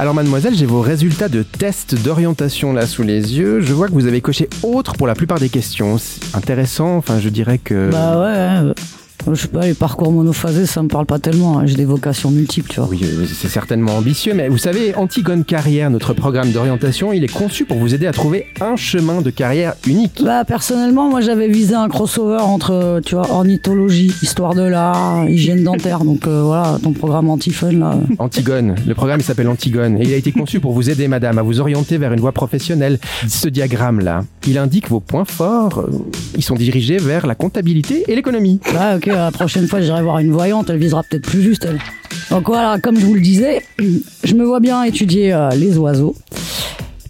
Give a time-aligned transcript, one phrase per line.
[0.00, 3.60] Alors mademoiselle, j'ai vos résultats de test d'orientation là sous les yeux.
[3.60, 5.96] Je vois que vous avez coché autre pour la plupart des questions.
[6.32, 7.90] Intéressant, enfin je dirais que...
[7.90, 8.72] Bah ouais,
[9.32, 11.58] je sais pas, les parcours monophasés, ça me parle pas tellement.
[11.58, 11.66] hein.
[11.66, 12.88] J'ai des vocations multiples, tu vois.
[12.90, 17.32] Oui, euh, c'est certainement ambitieux, mais vous savez, Antigone Carrière, notre programme d'orientation, il est
[17.32, 20.20] conçu pour vous aider à trouver un chemin de carrière unique.
[20.24, 25.62] Bah personnellement, moi j'avais visé un crossover entre, tu vois, ornithologie, histoire de l'art, hygiène
[25.64, 26.00] dentaire.
[26.04, 27.94] Donc euh, voilà, ton programme anti-fun là.
[28.18, 31.38] Antigone, le programme il s'appelle Antigone et il a été conçu pour vous aider madame
[31.38, 32.98] à vous orienter vers une voie professionnelle.
[33.28, 35.90] Ce diagramme là, il indique vos points forts, euh,
[36.36, 38.60] ils sont dirigés vers la comptabilité et l'économie.
[38.72, 41.78] Bah ok, la prochaine fois j'irai voir une voyante, elle visera peut-être plus juste elle.
[42.30, 43.62] Donc voilà, comme je vous le disais,
[44.24, 46.14] je me vois bien étudier euh, les oiseaux,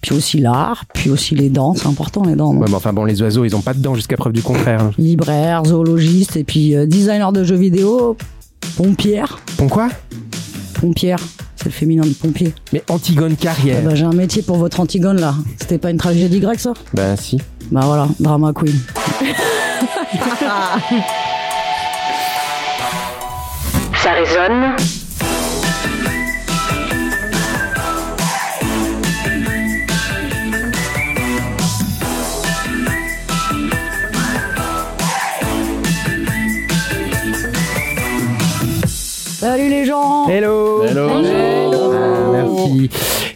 [0.00, 2.52] puis aussi l'art, puis aussi les dents, c'est important les dents.
[2.54, 4.42] non Ouais, mais enfin bon, les oiseaux, ils ont pas de dents jusqu'à preuve du
[4.42, 4.90] contraire.
[4.98, 8.16] Libraire, zoologiste, et puis euh, designer de jeux vidéo,
[8.76, 9.38] pompière.
[9.58, 9.88] Bon quoi?
[10.80, 11.18] Pompière,
[11.56, 12.54] c'est le féminin de pompier.
[12.72, 13.82] Mais Antigone Ah Carrière.
[13.82, 15.34] bah, j'ai un métier pour votre Antigone là.
[15.60, 16.72] C'était pas une tragédie grecque ça?
[16.94, 17.38] Ben si.
[17.70, 18.78] Bah voilà, drama queen.
[24.10, 24.76] Ça résonne.
[38.86, 42.90] Salut les gens Hello Ah, Merci.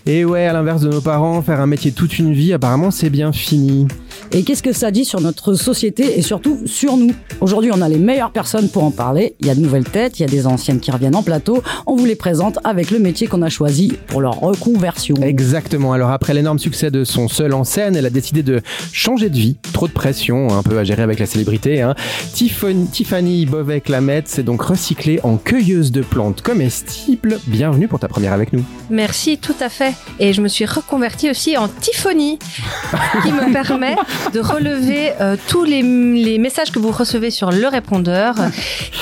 [0.07, 3.11] Et ouais, à l'inverse de nos parents, faire un métier toute une vie, apparemment, c'est
[3.11, 3.87] bien fini.
[4.33, 7.89] Et qu'est-ce que ça dit sur notre société et surtout sur nous Aujourd'hui, on a
[7.89, 9.37] les meilleures personnes pour en parler.
[9.41, 11.63] Il y a de nouvelles têtes, il y a des anciennes qui reviennent en plateau.
[11.87, 15.17] On vous les présente avec le métier qu'on a choisi pour leur reconversion.
[15.23, 15.93] Exactement.
[15.93, 18.61] Alors après l'énorme succès de son seul en scène, elle a décidé de
[18.93, 19.57] changer de vie.
[19.73, 21.81] Trop de pression, un peu à gérer avec la célébrité.
[21.83, 21.95] Hein.
[22.33, 27.39] Tiffany, Tiffany Bovec-Lamette s'est donc recyclée en cueilleuse de plantes comestibles.
[27.47, 28.65] Bienvenue pour ta première avec nous.
[28.91, 29.95] Merci, tout à fait.
[30.19, 32.39] Et je me suis reconvertie aussi en Tiffany,
[33.23, 33.97] qui me permet
[34.33, 38.35] de relever euh, tous les, les messages que vous recevez sur le répondeur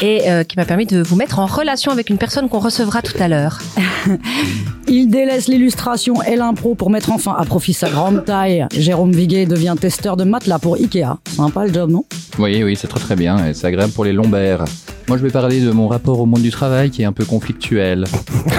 [0.00, 3.02] et euh, qui m'a permis de vous mettre en relation avec une personne qu'on recevra
[3.02, 3.58] tout à l'heure.
[4.88, 8.66] Il délaisse l'illustration et l'impro pour mettre enfin à profit sa grande taille.
[8.76, 11.16] Jérôme Viguet devient testeur de matelas pour Ikea.
[11.34, 12.04] Sympa le job, non?
[12.38, 14.64] Oui, oui, c'est très très bien et c'est agréable pour les lombaires.
[15.08, 17.24] Moi, je vais parler de mon rapport au monde du travail qui est un peu
[17.24, 18.04] conflictuel.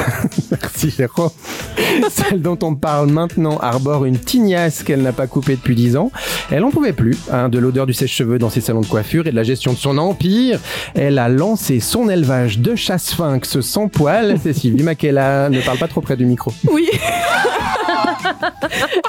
[0.52, 1.30] Merci Jérôme.
[2.10, 6.12] Celle dont on parle maintenant arbore une tignasse qu'elle n'a pas coupée depuis 10 ans.
[6.52, 9.32] Elle en pouvait plus hein, de l'odeur du sèche-cheveux dans ses salons de coiffure et
[9.32, 10.60] de la gestion de son empire.
[10.96, 14.38] Elle a lancé son élevage de chasse-sphinx sans poil.
[14.44, 15.50] C'est Sylvie Makela.
[15.50, 16.52] Ne parle pas trop près du micro.
[16.70, 16.88] Oui.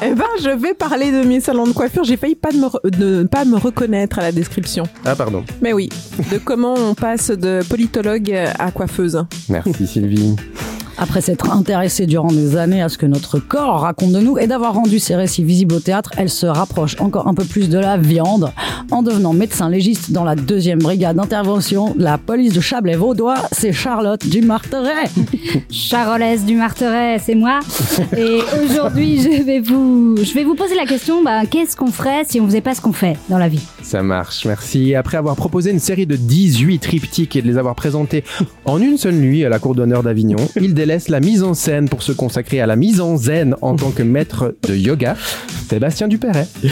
[0.02, 2.04] eh ben, je vais parler de mes salons de coiffure.
[2.04, 4.84] J'ai failli pas de, me re- de ne pas me reconnaître à la description.
[5.04, 5.44] Ah pardon.
[5.60, 5.88] Mais oui,
[6.32, 9.24] de comment on passe de politologue à coiffeuse.
[9.48, 10.36] Merci Sylvie.
[10.98, 14.46] Après s'être intéressée durant des années à ce que notre corps raconte de nous et
[14.46, 17.78] d'avoir rendu ses récits visibles au théâtre, elle se rapproche encore un peu plus de
[17.78, 18.52] la viande
[18.90, 23.36] en devenant médecin légiste dans la deuxième brigade d'intervention de la police de Chablais-Vaudois.
[23.52, 25.10] C'est Charlotte Dumarteret.
[25.70, 27.60] Charolaise du Marteret, c'est moi.
[28.16, 32.24] Et aujourd'hui, je vais vous, je vais vous poser la question bah, qu'est-ce qu'on ferait
[32.28, 33.62] si on faisait pas ce qu'on fait dans la vie?
[33.84, 34.94] Ça marche, merci.
[34.94, 38.24] Après avoir proposé une série de 18 triptyques et de les avoir présentés
[38.64, 41.88] en une seule nuit à la cour d'honneur d'Avignon, il délaisse la mise en scène
[41.90, 45.16] pour se consacrer à la mise en zen en tant que maître de yoga.
[45.68, 46.48] Sébastien Dupéret.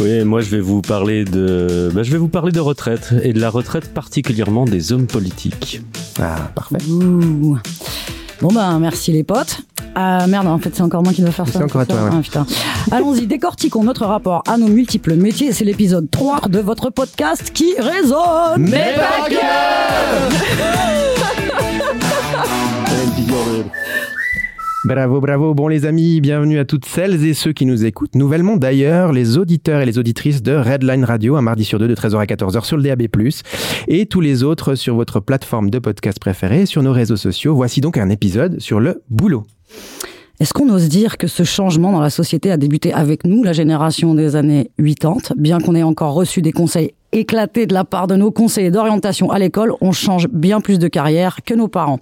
[0.00, 3.32] Oui, moi je vais vous parler de, bah, je vais vous parler de retraite et
[3.32, 5.82] de la retraite particulièrement des hommes politiques.
[6.18, 6.78] Ah, parfait.
[6.90, 7.58] Ouh.
[8.40, 9.58] Bon ben merci les potes.
[9.94, 11.58] Ah merde, en fait c'est encore moi qui dois faire ça.
[11.58, 12.10] C'est encore à toi, ouais.
[12.34, 12.44] Ah.
[12.90, 15.52] Allons-y, décortiquons notre rapport à nos multiples métiers.
[15.52, 18.58] C'est l'épisode 3 de votre podcast qui résonne.
[18.58, 19.28] Mais pas
[24.84, 25.54] Bravo, bravo.
[25.54, 28.14] Bon, les amis, bienvenue à toutes celles et ceux qui nous écoutent.
[28.14, 31.94] Nouvellement, d'ailleurs, les auditeurs et les auditrices de Redline Radio, un mardi sur deux de
[31.94, 33.04] 13h à 14h sur le DAB+,
[33.88, 37.54] et tous les autres sur votre plateforme de podcast préférée sur nos réseaux sociaux.
[37.54, 39.44] Voici donc un épisode sur le boulot.
[40.38, 43.54] Est-ce qu'on ose dire que ce changement dans la société a débuté avec nous, la
[43.54, 48.06] génération des années 80, bien qu'on ait encore reçu des conseils éclatés de la part
[48.06, 52.00] de nos conseillers d'orientation à l'école, on change bien plus de carrière que nos parents.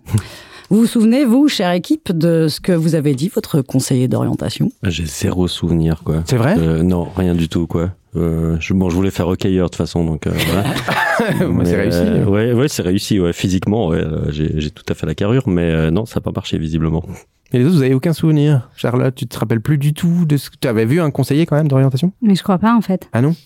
[0.72, 4.70] Vous vous souvenez, vous, chère équipe, de ce que vous avez dit, votre conseiller d'orientation?
[4.84, 6.22] J'ai zéro souvenir, quoi.
[6.24, 6.54] C'est vrai?
[6.56, 7.90] Euh, Non, rien du tout, quoi.
[8.16, 11.46] Euh, je, bon, je voulais faire recueilleur de toute façon, donc euh, voilà.
[11.50, 11.98] Moi, c'est Mais, réussi.
[11.98, 13.20] euh, ouais, ouais, c'est réussi.
[13.20, 16.20] Ouais, physiquement, ouais, euh, j'ai j'ai tout à fait la carrure, mais euh, non, ça
[16.20, 17.04] n'a pas marché visiblement.
[17.52, 18.70] Et les autres, vous avez aucun souvenir?
[18.74, 21.44] Charlotte, tu te rappelles plus du tout de ce que tu avais vu un conseiller
[21.44, 22.12] quand même d'orientation?
[22.22, 23.10] Mais je crois pas en fait.
[23.12, 23.36] Ah non?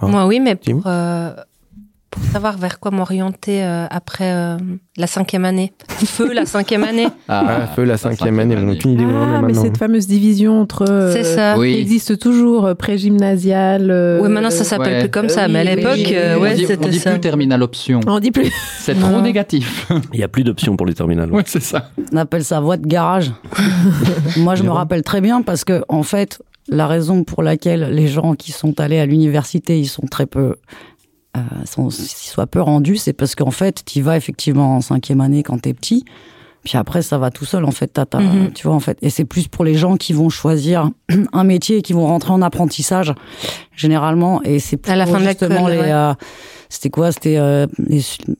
[0.00, 0.06] Ah.
[0.08, 1.30] Moi, oui, mais pour, euh,
[2.14, 4.56] pour savoir vers quoi m'orienter euh, après euh,
[4.96, 5.72] la cinquième année.
[6.04, 7.08] Feu, la cinquième année.
[7.28, 9.54] Ah, feu la cinquième année, vous n'avez aucune idée où on en est Ah, mais
[9.54, 10.84] cette fameuse division entre.
[10.88, 11.54] euh, C'est ça.
[11.54, 11.74] Qui Oui.
[11.80, 13.90] existe toujours, pré-gymnasial.
[13.90, 15.00] euh, Oui, maintenant ça s'appelle ouais.
[15.00, 16.98] plus comme ça, oui, mais à l'époque, oui, euh, ouais, on dit, on c'était dit
[16.98, 17.10] ça.
[17.12, 18.00] plus terminal option.
[18.06, 18.50] On dit plus.
[18.78, 19.86] C'est trop négatif.
[20.12, 21.30] Il n'y a plus d'options pour les terminales.
[21.32, 21.90] ouais, c'est ça.
[22.12, 23.32] On appelle ça voie de garage.
[24.36, 28.06] Moi, je me rappelle très bien parce que, en fait, la raison pour laquelle les
[28.08, 30.56] gens qui sont allés à l'université, ils sont très peu,
[31.36, 31.40] euh,
[31.98, 35.74] soient peu rendus, c'est parce qu'en fait, tu vas effectivement en cinquième année quand t'es
[35.74, 36.04] petit.
[36.64, 38.52] Puis après, ça va tout seul, en fait, t'as- Mhm.
[38.54, 38.96] tu vois, en fait.
[39.02, 40.90] Et c'est plus pour les gens qui vont choisir
[41.34, 43.12] un métier et qui vont rentrer en apprentissage,
[43.76, 44.42] généralement.
[44.44, 45.92] Et c'est pour À la fin de justement l'école, les, ouais.
[45.92, 46.14] euh,
[46.70, 47.12] c'était quoi?
[47.12, 47.66] C'était, euh,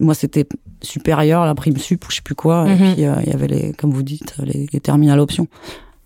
[0.01, 0.47] moi, c'était
[0.81, 2.67] supérieur, la prime sup ou je sais plus quoi.
[2.67, 2.95] Et Mhm.
[2.95, 5.49] puis, euh, il y avait les, comme vous dites, les, les terminales options.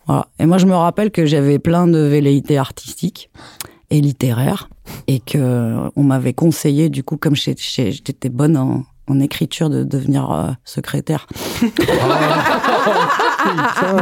[0.08, 0.26] Voilà.
[0.40, 3.30] Et moi, je me rappelle que j'avais plein de velléités artistiques
[3.90, 4.68] et littéraires
[5.06, 10.30] et que on m'avait conseillé, du coup, comme j'étais bonne en, en écriture, de devenir
[10.30, 11.26] euh, secrétaire.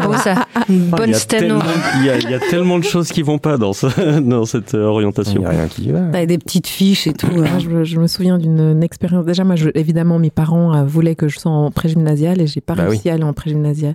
[0.07, 0.35] Beau, ça.
[0.35, 1.59] Une Ah, il, bonne y sténo.
[2.01, 3.87] il, y a, il y a tellement de choses qui vont pas dans, ce,
[4.21, 5.41] dans cette euh, Il orientation.
[5.41, 6.01] n'y a rien qui va.
[6.11, 7.27] T'avais des petites fiches et tout.
[7.37, 7.59] Hein.
[7.59, 9.25] je, me- je me souviens d'une une expérience.
[9.27, 12.61] Déjà, moi, je- évidemment, mes parents euh, voulaient que je sois en pré-gymnasial et j'ai
[12.61, 13.95] pas Bah réussi à aller en pré-gymnasial.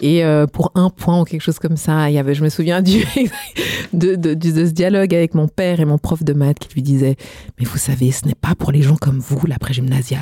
[0.00, 2.48] Et euh, pour un point ou quelque chose comme ça, il y avait, je me
[2.48, 3.04] souviens du,
[3.92, 6.68] de, de, du- de ce dialogue avec mon père et mon prof de maths qui
[6.74, 7.16] lui disait
[7.58, 10.20] Mais vous savez, ce n'est pas pour les gens comme vous, la pré-gymnasiale.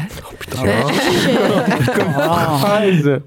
[2.61, 3.21] Phrase.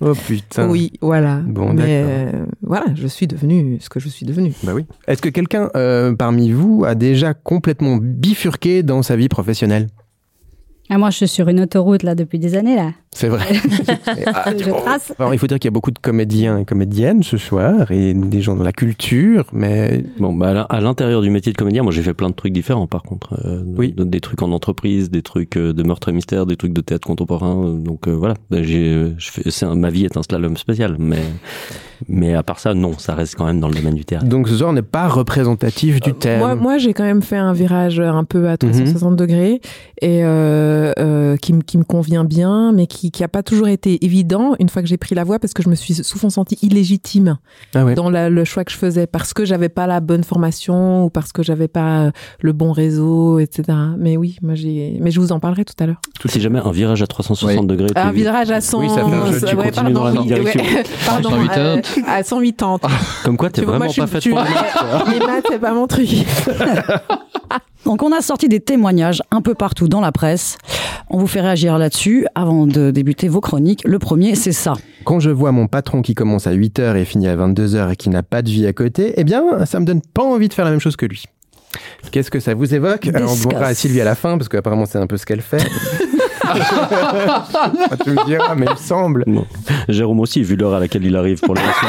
[0.00, 0.61] Oh putain.
[0.68, 1.40] Oui, voilà.
[1.46, 4.52] Bon, Mais euh, voilà, je suis devenue ce que je suis devenue.
[4.62, 4.86] Bah oui.
[5.06, 9.88] Est-ce que quelqu'un euh, parmi vous a déjà complètement bifurqué dans sa vie professionnelle?
[10.94, 12.92] Ah, moi, je suis sur une autoroute là depuis des années là.
[13.12, 13.46] C'est vrai.
[14.34, 15.12] Ah, Je trace.
[15.18, 18.12] Alors, il faut dire qu'il y a beaucoup de comédiens et comédiennes ce soir et
[18.12, 21.56] des gens dans la culture, mais Bon, bah, à l'in- à l'intérieur du métier de
[21.56, 23.34] comédien, moi j'ai fait plein de trucs différents par contre.
[23.44, 23.92] Euh, Oui.
[23.96, 26.80] de- des trucs en entreprise, des trucs euh, de meurtre et mystère, des trucs de
[26.82, 27.64] théâtre contemporain.
[27.68, 29.12] euh, Donc euh, voilà, Bah, j'ai,
[29.74, 30.96] ma vie est un slalom spécial.
[30.98, 31.22] Mais,
[32.08, 34.26] mais à part ça, non, ça reste quand même dans le domaine du théâtre.
[34.26, 36.38] donc ce soir n'est pas représentatif du thème.
[36.38, 39.60] Moi, moi j'ai quand même fait un virage un peu à 360 degrés
[40.00, 43.68] et euh, euh, qui, me- qui me convient bien, mais qui qui a pas toujours
[43.68, 46.30] été évident une fois que j'ai pris la voie parce que je me suis souvent
[46.30, 47.38] sentie illégitime
[47.74, 47.94] Ah ouais.
[47.94, 51.10] dans la- le choix que je faisais parce que j'avais pas la bonne formation ou
[51.10, 52.10] parce que j'avais pas euh,
[52.40, 53.76] le bon réseau, etc.
[53.98, 56.00] Mais oui, moi j'ai, mais je vous en parlerai tout à l'heure.
[56.26, 57.66] Si jamais un virage à 360 Oui.
[57.66, 57.88] degrés.
[57.96, 60.12] Un virage à 100, Oui, ça fait un jeu, tu ouais, continues pardon, dans la
[60.20, 60.60] oui, direction.
[60.62, 61.58] ouais, pardon, 180.
[61.58, 62.78] euh, à 180.
[63.24, 65.08] Comme quoi, t'es vraiment pas faite pour les maths.
[65.12, 66.08] Les maths, c'est pas mon truc.
[67.84, 70.56] Donc on a sorti des témoignages un peu partout dans la presse.
[71.10, 73.82] On vous fait réagir là-dessus avant de débuter vos chroniques.
[73.84, 74.74] Le premier, c'est ça.
[75.04, 78.08] Quand je vois mon patron qui commence à 8h et finit à 22h et qui
[78.08, 80.64] n'a pas de vie à côté, eh bien, ça me donne pas envie de faire
[80.64, 81.24] la même chose que lui.
[82.10, 83.08] Qu'est-ce que ça vous évoque?
[83.08, 85.40] Alors, On demandera à Sylvie à la fin, parce qu'apparemment, c'est un peu ce qu'elle
[85.40, 85.66] fait.
[88.04, 89.24] Tu me diras, mais il me semble.
[89.26, 89.46] Non.
[89.88, 91.88] Jérôme aussi, vu l'heure à laquelle il arrive pour l'émission.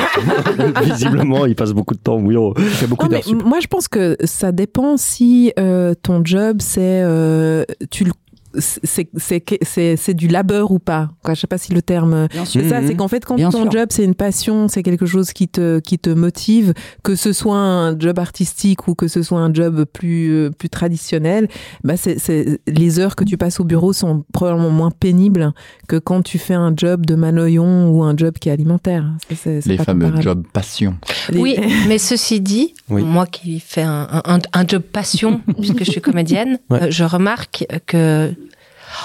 [0.84, 2.54] Visiblement, il passe beaucoup de temps au bureau.
[2.58, 3.44] Il fait beaucoup Non, mais d'heures sup.
[3.44, 8.12] moi, je pense que ça dépend si euh, ton job, c'est euh, tu le
[8.58, 12.28] c'est c'est c'est c'est du labeur ou pas quoi je sais pas si le terme
[12.32, 13.72] Bien c'est ça c'est qu'en fait quand Bien ton sûr.
[13.72, 17.58] job c'est une passion c'est quelque chose qui te qui te motive que ce soit
[17.58, 21.48] un job artistique ou que ce soit un job plus euh, plus traditionnel
[21.84, 25.52] bah c'est c'est les heures que tu passes au bureau sont probablement moins pénibles
[25.88, 29.62] que quand tu fais un job de manoyon ou un job qui est alimentaire c'est-
[29.62, 30.24] c'est Les pas fameux comparable.
[30.24, 30.96] jobs passion.
[31.30, 31.56] Les- Oui,
[31.88, 33.02] mais ceci dit, Oui.
[33.04, 36.84] moi qui fais un, un, un job passion, puisque je suis comédienne, Ouais.
[36.84, 38.32] euh, je remarque que,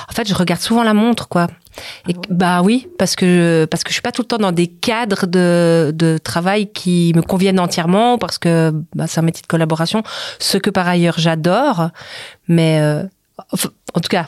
[0.09, 1.47] en fait, je regarde souvent la montre, quoi.
[2.09, 4.52] Et, que- bah oui, parce que parce que je suis pas tout le temps dans
[4.52, 9.42] des cadres de, de travail qui me conviennent entièrement, parce que bah, c'est un métier
[9.42, 10.02] de collaboration,
[10.38, 11.90] ce que par ailleurs j'adore.
[12.49, 13.02] Mais euh,
[13.95, 14.26] en tout cas,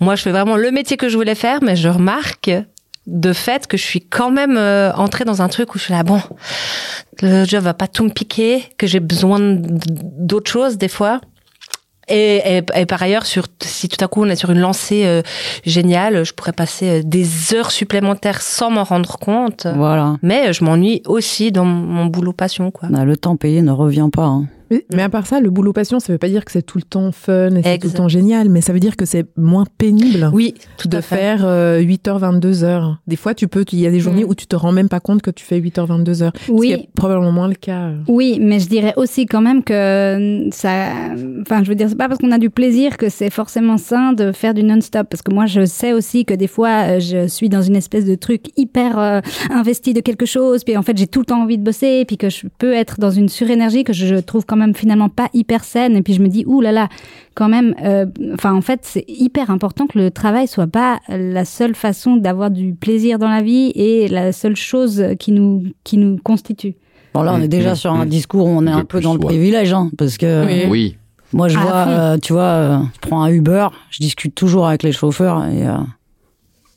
[0.00, 2.50] moi, je fais vraiment le métier que je voulais faire, mais je remarque
[3.06, 5.92] de fait que je suis quand même euh, entrée dans un truc où je suis
[5.92, 6.22] là, bon,
[7.22, 11.20] le job va pas tout me piquer, que j'ai besoin d'autres choses des fois.
[12.10, 15.04] Et, et, et par ailleurs, sur, si tout à coup on est sur une lancée
[15.06, 15.22] euh,
[15.64, 19.66] géniale, je pourrais passer euh, des heures supplémentaires sans m'en rendre compte.
[19.76, 20.16] Voilà.
[20.22, 22.88] Mais euh, je m'ennuie aussi dans mon boulot passion, quoi.
[22.90, 24.24] Bah, Le temps payé ne revient pas.
[24.24, 24.46] hein.
[24.70, 26.78] Mais, mais à part ça, le boulot passion, ça veut pas dire que c'est tout
[26.78, 29.26] le temps fun et c'est tout le temps génial, mais ça veut dire que c'est
[29.36, 30.30] moins pénible.
[30.32, 31.16] Oui, tout de à fait.
[31.16, 32.96] faire euh, 8h, 22h.
[33.06, 34.28] Des fois, tu peux, il y a des journées Mm.
[34.28, 36.30] où tu te rends même pas compte que tu fais 8h, 22h.
[36.38, 36.72] Ce qui Oui.
[36.72, 37.88] est probablement moins le cas.
[37.88, 37.96] euh.
[38.08, 40.92] Oui, mais je dirais aussi quand même que euh, ça.
[41.42, 44.12] Enfin, je veux dire, c'est pas parce qu'on a du plaisir que c'est forcément sain
[44.12, 45.08] de faire du non-stop.
[45.10, 48.04] Parce que moi, je sais aussi que des fois, euh, je suis dans une espèce
[48.04, 51.42] de truc hyper euh, investi de quelque chose, puis en fait, j'ai tout le temps
[51.42, 54.56] envie de bosser, puis que je peux être dans une surénergie que je trouve quand
[54.56, 55.96] même finalement pas hyper saine.
[55.96, 56.88] Et puis je me dis, ouh là là,
[57.34, 57.74] quand même.
[57.84, 62.16] euh, Enfin, en fait, c'est hyper important que le travail soit pas la seule façon
[62.16, 66.74] d'avoir du plaisir dans la vie et la seule chose qui nous qui nous constitue.
[67.14, 69.18] Bon, là, on est déjà sur un discours où on est Un peu dans le
[69.18, 70.66] privilège, hein, parce que Oui.
[70.70, 70.96] Oui.
[71.32, 74.68] moi, je À vois, euh, tu vois, euh, je prends un Uber, je discute toujours
[74.68, 75.74] avec les chauffeurs et euh,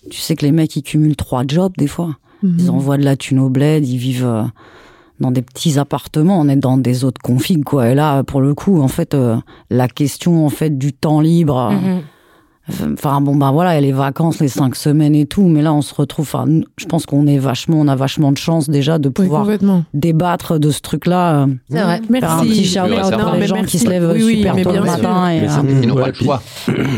[0.09, 2.17] tu sais que les mecs, ils cumulent trois jobs des fois.
[2.41, 4.43] Ils envoient de la thune au bled, ils vivent euh,
[5.23, 7.89] dans des petits appartements, on est dans des autres configs, quoi.
[7.89, 9.37] Et là, pour le coup, en fait, euh,
[9.69, 12.01] la question, en fait, du temps libre, Mhm.
[12.93, 15.61] Enfin bon bah voilà, il y a les vacances, les cinq semaines et tout, mais
[15.61, 16.23] là on se retrouve.
[16.25, 16.45] Enfin,
[16.77, 19.45] je pense qu'on est vachement, on a vachement de chance déjà de pouvoir
[19.93, 21.43] débattre de ce truc-là.
[21.43, 22.01] euh, C'est vrai.
[22.21, 23.71] Faire un petit shout Oui, out pour les gens merci.
[23.71, 26.13] qui se lèvent Oui, oui, super tôt le matin et, euh, Ils n'ont pas le
[26.13, 26.41] choix.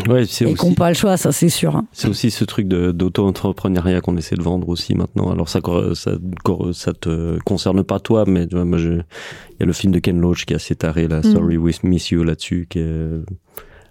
[0.07, 1.75] Ouais, c'est et qu'on pas le choix, ça c'est sûr.
[1.75, 1.85] hein.
[1.91, 5.31] c'est aussi ce truc d'auto-entrepreneuriat qu'on essaie de vendre aussi maintenant.
[5.31, 5.61] Alors ça,
[5.93, 9.93] ça, te concerne pas toi, mais tu vois, moi, je, il y a le film
[9.93, 11.33] de Ken Loach qui est assez taré, là, Mm.
[11.33, 13.09] Sorry We Miss You là-dessus, qui est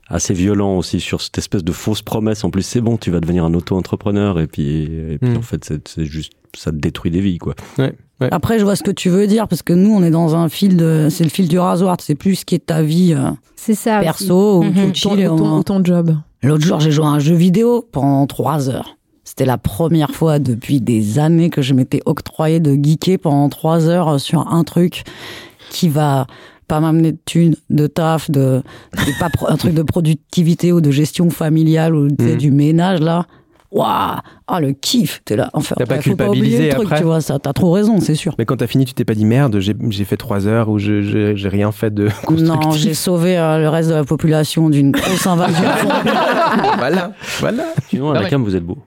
[0.09, 2.45] assez violent aussi sur cette espèce de fausse promesse.
[2.45, 5.37] En plus, c'est bon, tu vas devenir un auto-entrepreneur et puis, et puis Mm.
[5.39, 7.55] en fait, c'est juste, ça te détruit des vies, quoi.
[8.31, 10.49] Après, je vois ce que tu veux dire parce que nous, on est dans un
[10.49, 11.97] fil de, c'est le fil du rasoir.
[12.01, 13.97] C'est plus ce qui est ta vie euh, C'est ça.
[13.99, 14.05] aussi.
[14.05, 14.93] perso ou Mhm.
[14.93, 16.17] tu Ton, chill et ou ton- on- ou ton job.
[16.43, 18.97] L'autre jour, j'ai joué à un jeu vidéo pendant trois heures.
[19.25, 23.89] C'était la première fois depuis des années que je m'étais octroyé de geeker pendant trois
[23.89, 25.03] heures sur un truc
[25.71, 26.27] qui va
[26.75, 28.63] pas m'amener de thunes, de taf, de,
[28.95, 32.37] de pas un truc de productivité ou de gestion familiale ou Mhm.
[32.37, 33.27] du ménage là.
[33.73, 35.51] Waouh, ah le kiff, t'es là.
[35.53, 37.41] Enfin, T'as pas faut oublier culpabilisé le truc, après tu vois ça.
[37.41, 38.33] T'as trop raison, c'est sûr.
[38.39, 41.35] Mais quand t'as fini, tu t'es pas dit merde, j'ai fait trois heures ou j'ai
[41.49, 42.83] rien fait de Non, constructif.
[42.83, 45.65] j'ai sauvé euh, le reste de la population d'une grosse invasion.
[46.79, 47.65] voilà, voilà.
[47.89, 48.79] Sinon, à Ah la cam, vous êtes beau.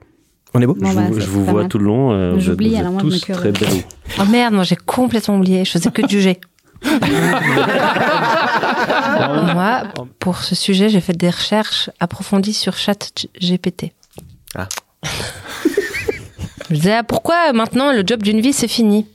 [0.54, 0.74] On est beau?
[0.74, 1.68] Bon, je bah, vous, je pas vois mal.
[1.68, 2.12] tout le long.
[2.12, 3.38] euh, J'oublie, vous alors êtes moi, je me tous curve.
[3.40, 3.66] très beaux.
[4.20, 5.66] Oh merde, moi j'ai complètement oublié.
[5.66, 6.38] Je faisais que de juger.
[9.54, 9.84] moi,
[10.18, 13.92] pour ce sujet, j'ai fait des recherches approfondies sur ChatGPT.
[14.54, 14.68] Ah.
[16.70, 19.06] Je disais, ah, pourquoi maintenant le job d'une vie c'est fini?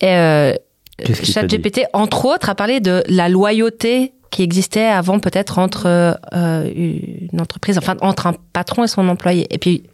[0.00, 0.54] Et euh,
[1.00, 7.40] ChatGPT, entre autres, a parlé de la loyauté qui existait avant peut-être entre euh, une
[7.40, 9.46] entreprise, enfin entre un patron et son employé.
[9.54, 9.84] Et puis,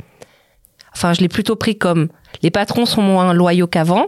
[0.95, 2.09] enfin, je l'ai plutôt pris comme
[2.43, 4.07] les patrons sont moins loyaux qu'avant,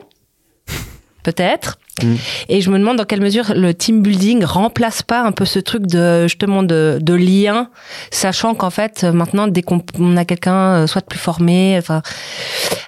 [1.22, 1.78] peut-être.
[2.02, 2.14] Mm.
[2.48, 5.58] Et je me demande dans quelle mesure le team building remplace pas un peu ce
[5.58, 7.68] truc de justement de, de lien,
[8.10, 12.02] sachant qu'en fait maintenant dès qu'on on a quelqu'un euh, soit plus formé, enfin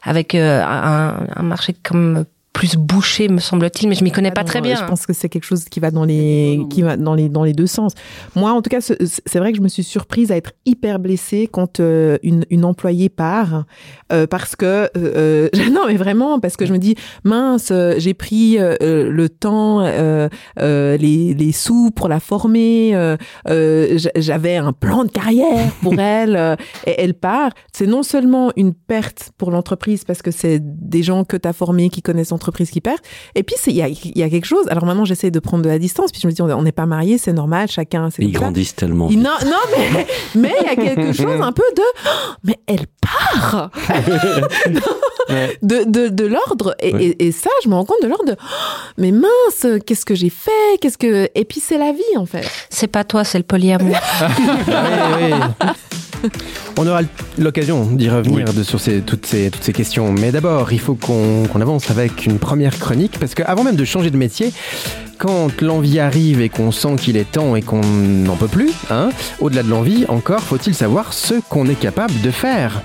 [0.03, 4.45] avec euh, un marché comme plus bouché me semble-t-il, mais je m'y connais pas Ah
[4.45, 4.77] très bien.
[4.77, 7.45] Je pense que c'est quelque chose qui va dans les qui va dans les dans
[7.45, 7.93] les deux sens.
[8.35, 8.95] Moi, en tout cas, ce-
[9.27, 12.65] c'est vrai que je me suis surprise à être hyper blessée quand euh, une, une
[12.65, 13.65] employée part
[14.13, 16.95] euh, parce que euh, euh, non, mais vraiment parce que je me dis
[17.25, 20.29] mince, euh, j'ai pris le temps, euh,
[20.61, 22.95] euh, les les sous pour la former,
[24.17, 26.57] j'avais un plan de carrière pour elle euh,
[26.87, 27.51] et elle part.
[27.73, 31.53] C'est non seulement une perte pour l'entreprise parce que c'est des gens que tu as
[31.53, 32.99] formés qui connaissent l'entreprise qui perdent.
[33.35, 34.67] Et puis, il y a, il y a quelque chose.
[34.69, 36.13] Alors maintenant, j'essaie de prendre de la distance.
[36.13, 38.11] Puis je me dis, on n'est pas mariés, c'est normal, chacun.
[38.11, 39.09] c'est Ils grandissent tellement.
[39.11, 39.57] Non, non,
[39.95, 41.83] mais mais il y a quelque chose un peu de.
[42.07, 43.71] Oh, mais elle part
[45.63, 46.75] de, de, de l'ordre.
[46.81, 47.05] Et, Ouais.
[47.19, 48.37] et, et ça, je me rends compte de l'ordre de.
[48.39, 48.45] Oh,
[48.99, 50.51] mais mince, qu'est-ce que j'ai fait?
[50.81, 51.29] Qu'est-ce que.
[51.35, 52.47] Et puis, c'est la vie, en fait.
[52.71, 53.97] C'est pas toi, c'est le polyamour.
[54.67, 55.67] Oui, oui.
[56.79, 57.01] On aura
[57.39, 60.13] l'occasion d'y revenir de, sur ces, toutes, ces, toutes ces questions.
[60.13, 63.19] Mais d'abord, il faut qu'on avance avec une première chronique.
[63.19, 64.53] Parce qu'avant même de changer de métier,
[65.19, 69.11] quand l'envie arrive et qu'on sent qu'il est temps et qu'on n'en peut plus, hein,
[69.41, 72.83] au-delà de l'envie, encore faut-il savoir ce qu'on est capable de faire.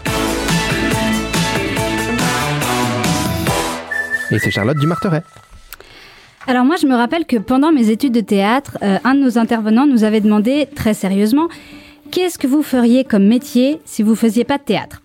[4.32, 5.24] Et c'est Charlotte du Marteret.
[6.48, 9.38] Alors moi, je me rappelle que pendant mes études de théâtre, euh, un de nos
[9.38, 11.48] intervenants nous avait demandé très sérieusement
[12.10, 15.02] qu'est-ce que vous feriez comme métier si vous faisiez pas de théâtre?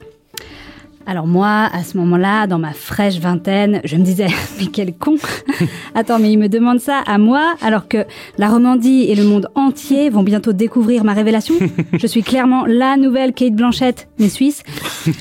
[1.06, 4.26] Alors moi, à ce moment-là, dans ma fraîche vingtaine, je me disais,
[4.58, 5.16] mais quel con
[5.94, 8.06] Attends, mais il me demande ça à moi, alors que
[8.38, 11.54] la Romandie et le monde entier vont bientôt découvrir ma révélation.
[11.92, 14.62] Je suis clairement la nouvelle Kate Blanchett, mais suisse.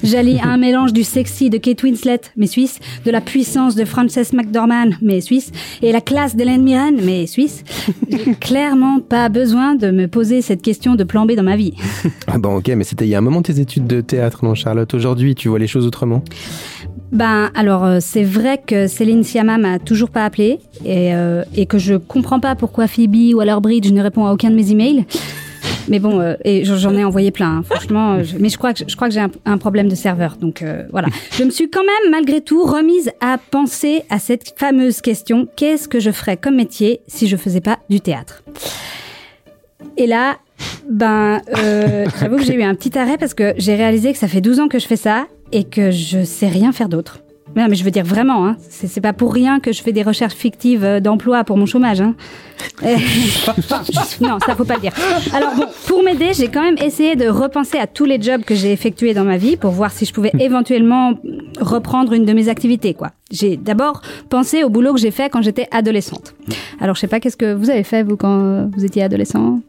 [0.03, 4.33] J'allie un mélange du sexy de Kate Winslet, mais suisse, de la puissance de Frances
[4.33, 7.63] McDormand, mais suisse, et la classe d'Hélène Mirren, mais suisse.
[8.09, 11.73] J'ai clairement pas besoin de me poser cette question de plan B dans ma vie.
[12.27, 14.55] Ah bon, ok, mais c'était il y a un moment tes études de théâtre, non,
[14.55, 14.93] Charlotte?
[14.93, 16.23] Aujourd'hui, tu vois les autrement
[17.13, 21.67] Ben alors euh, c'est vrai que Céline Sciamma m'a toujours pas appelé et, euh, et
[21.67, 24.71] que je comprends pas pourquoi Phoebe ou alors Bridge ne répond à aucun de mes
[24.71, 25.05] emails.
[25.89, 28.17] Mais bon, euh, et j'en ai envoyé plein, hein, franchement.
[28.39, 31.09] mais je crois que je crois que j'ai un, un problème de serveur, donc voilà.
[31.31, 35.87] Je me suis quand même malgré tout remise à penser à cette fameuse question qu'est-ce
[35.87, 38.43] que je ferais comme métier si je faisais pas du théâtre?
[39.97, 40.37] Et là,
[40.89, 41.41] ben,
[42.19, 44.61] j'avoue que j'ai eu un petit arrêt parce que j'ai réalisé que ça fait 12
[44.61, 47.19] ans que je fais ça et que je sais rien faire d'autre.
[47.55, 49.91] Mais Non, mais je veux dire vraiment, hein, c'est pas pour rien que je fais
[49.91, 52.01] des recherches fictives euh, d'emploi pour mon chômage.
[52.01, 52.15] Hein.
[52.81, 52.95] Eh,
[54.21, 54.93] non, ça faut pas le dire.
[55.35, 58.55] Alors bon, pour m'aider, j'ai quand même essayé de repenser à tous les jobs que
[58.55, 61.13] j'ai effectués dans ma vie pour voir si je pouvais éventuellement
[61.59, 63.11] reprendre une de mes activités, quoi.
[63.29, 66.33] J'ai d'abord pensé au boulot que j'ai fait quand j'étais adolescente.
[66.79, 69.59] Alors je sais pas, qu'est-ce que vous avez fait vous quand euh, vous étiez adolescent?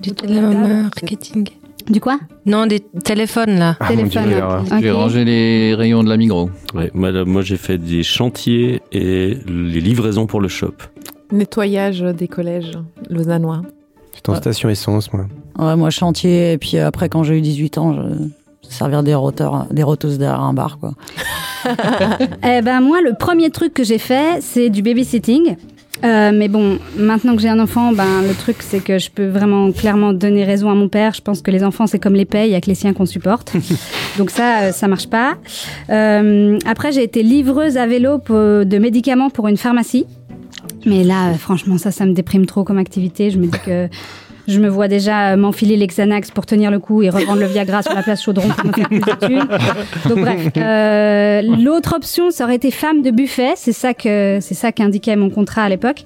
[0.00, 1.48] Du télémarketing.
[1.88, 3.76] Du quoi Non, des téléphones là.
[3.80, 4.32] Ah, mon Dieu, Téléphone.
[4.32, 4.64] alors.
[4.80, 6.50] J'ai rangé les rayons de la Migros.
[6.74, 10.74] Ouais, moi, j'ai fait des chantiers et les livraisons pour le shop.
[11.32, 13.62] Nettoyage des collèges lausannois.
[14.14, 15.26] J'étais en station essence, moi.
[15.58, 18.28] Ouais, moi, chantier, et puis après, quand j'ai eu 18 ans, je
[18.70, 20.92] servir des roteurs, des roteuses derrière un bar, quoi.
[22.42, 25.56] Eh ben moi, le premier truc que j'ai fait, c'est du babysitting.
[26.04, 29.26] Euh, mais bon, maintenant que j'ai un enfant, ben le truc c'est que je peux
[29.26, 31.12] vraiment clairement donner raison à mon père.
[31.14, 32.92] Je pense que les enfants c'est comme les payes, il y a que les siens
[32.94, 33.52] qu'on supporte.
[34.18, 35.34] Donc ça, euh, ça marche pas.
[35.90, 40.06] Euh, après, j'ai été livreuse à vélo pour- de médicaments pour une pharmacie.
[40.86, 43.30] Mais là, euh, franchement, ça, ça me déprime trop comme activité.
[43.30, 43.88] Je me dis que
[44.50, 47.46] je me vois déjà euh, m'enfiler les Xanax pour tenir le coup et revendre le
[47.46, 48.88] Viagra sur la place Chaudron pour me faire
[49.18, 50.08] plus de.
[50.08, 53.52] Donc bref, euh, l'autre option, ça aurait été femme de buffet.
[53.56, 56.02] C'est ça que c'est ça qu'indiquait mon contrat à l'époque.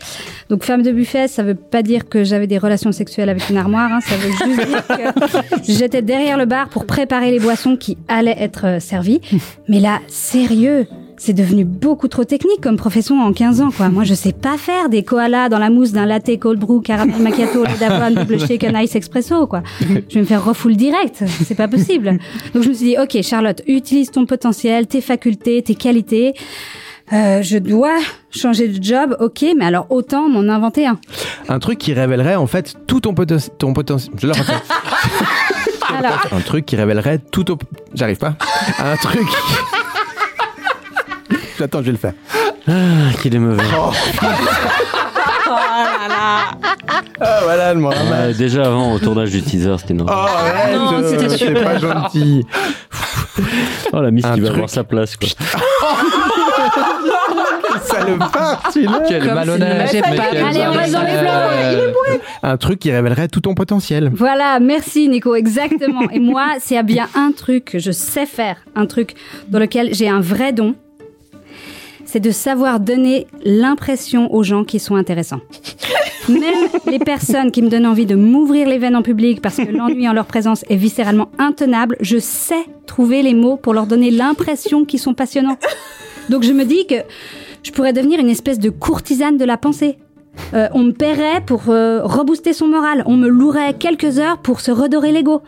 [0.50, 3.56] Donc femme de buffet, ça veut pas dire que j'avais des relations sexuelles avec une
[3.56, 3.90] armoire.
[3.92, 4.00] hein.
[4.00, 8.36] ça veut juste dire que j'étais derrière le bar pour préparer les boissons qui allaient
[8.38, 9.20] être euh, servies.
[9.68, 10.86] Mais là, sérieux?
[11.16, 13.88] C'est devenu beaucoup trop technique comme profession en 15 ans, quoi.
[13.88, 17.16] Moi, je sais pas faire des koalas dans la mousse d'un latte cold brew, caramel
[17.20, 19.62] macchiato, lait d'avoine, double shaken ice expresso, quoi.
[19.80, 21.22] Je vais me faire refoule direct.
[21.44, 22.18] C'est pas possible.
[22.52, 26.34] Donc, je me suis dit, OK, Charlotte, utilise ton potentiel, tes facultés, tes qualités.
[27.12, 27.96] Euh, je dois
[28.30, 30.98] changer de job, ok, mais alors autant m'en inventer un.
[31.48, 34.14] Un truc qui révélerait en fait tout ton, poten- ton potentiel.
[34.18, 34.52] Je le refais.
[35.98, 37.58] Alors, Un truc qui révélerait tout ton.
[37.94, 38.34] J'arrive pas.
[38.78, 39.28] Un truc.
[41.62, 42.12] Attends, je vais le faire.
[42.68, 42.72] Ah,
[43.22, 43.62] qu'il est mauvais.
[47.20, 47.92] Ah voilà, le moi.
[47.92, 50.16] Ouais, déjà avant, au tournage du teaser, c'était Oh, normal.
[50.28, 51.62] arrête, Non, euh, c'était c'est super.
[51.64, 52.46] pas gentil.
[53.92, 54.56] Oh, la Miss Un qui va truc.
[54.56, 55.28] avoir sa place, quoi.
[57.84, 59.02] Salopard, celui-là.
[59.08, 59.90] Quel Comme malhonnête.
[59.92, 61.94] mais quel Allez, on reste dans les malhonnête.
[62.42, 64.10] Un truc qui révélerait tout ton potentiel.
[64.14, 66.08] voilà, merci Nico, exactement.
[66.10, 69.14] Et moi, s'il y a bien un truc que je sais faire, un truc
[69.48, 70.74] dans lequel j'ai un vrai don,
[72.14, 75.40] c'est de savoir donner l'impression aux gens qui sont intéressants.
[76.28, 79.68] Même les personnes qui me donnent envie de m'ouvrir les veines en public parce que
[79.68, 84.12] l'ennui en leur présence est viscéralement intenable, je sais trouver les mots pour leur donner
[84.12, 85.58] l'impression qu'ils sont passionnants.
[86.28, 86.94] Donc je me dis que
[87.64, 89.98] je pourrais devenir une espèce de courtisane de la pensée.
[90.54, 93.02] Euh, on me paierait pour euh, rebooster son moral.
[93.06, 95.42] On me louerait quelques heures pour se redorer l'ego.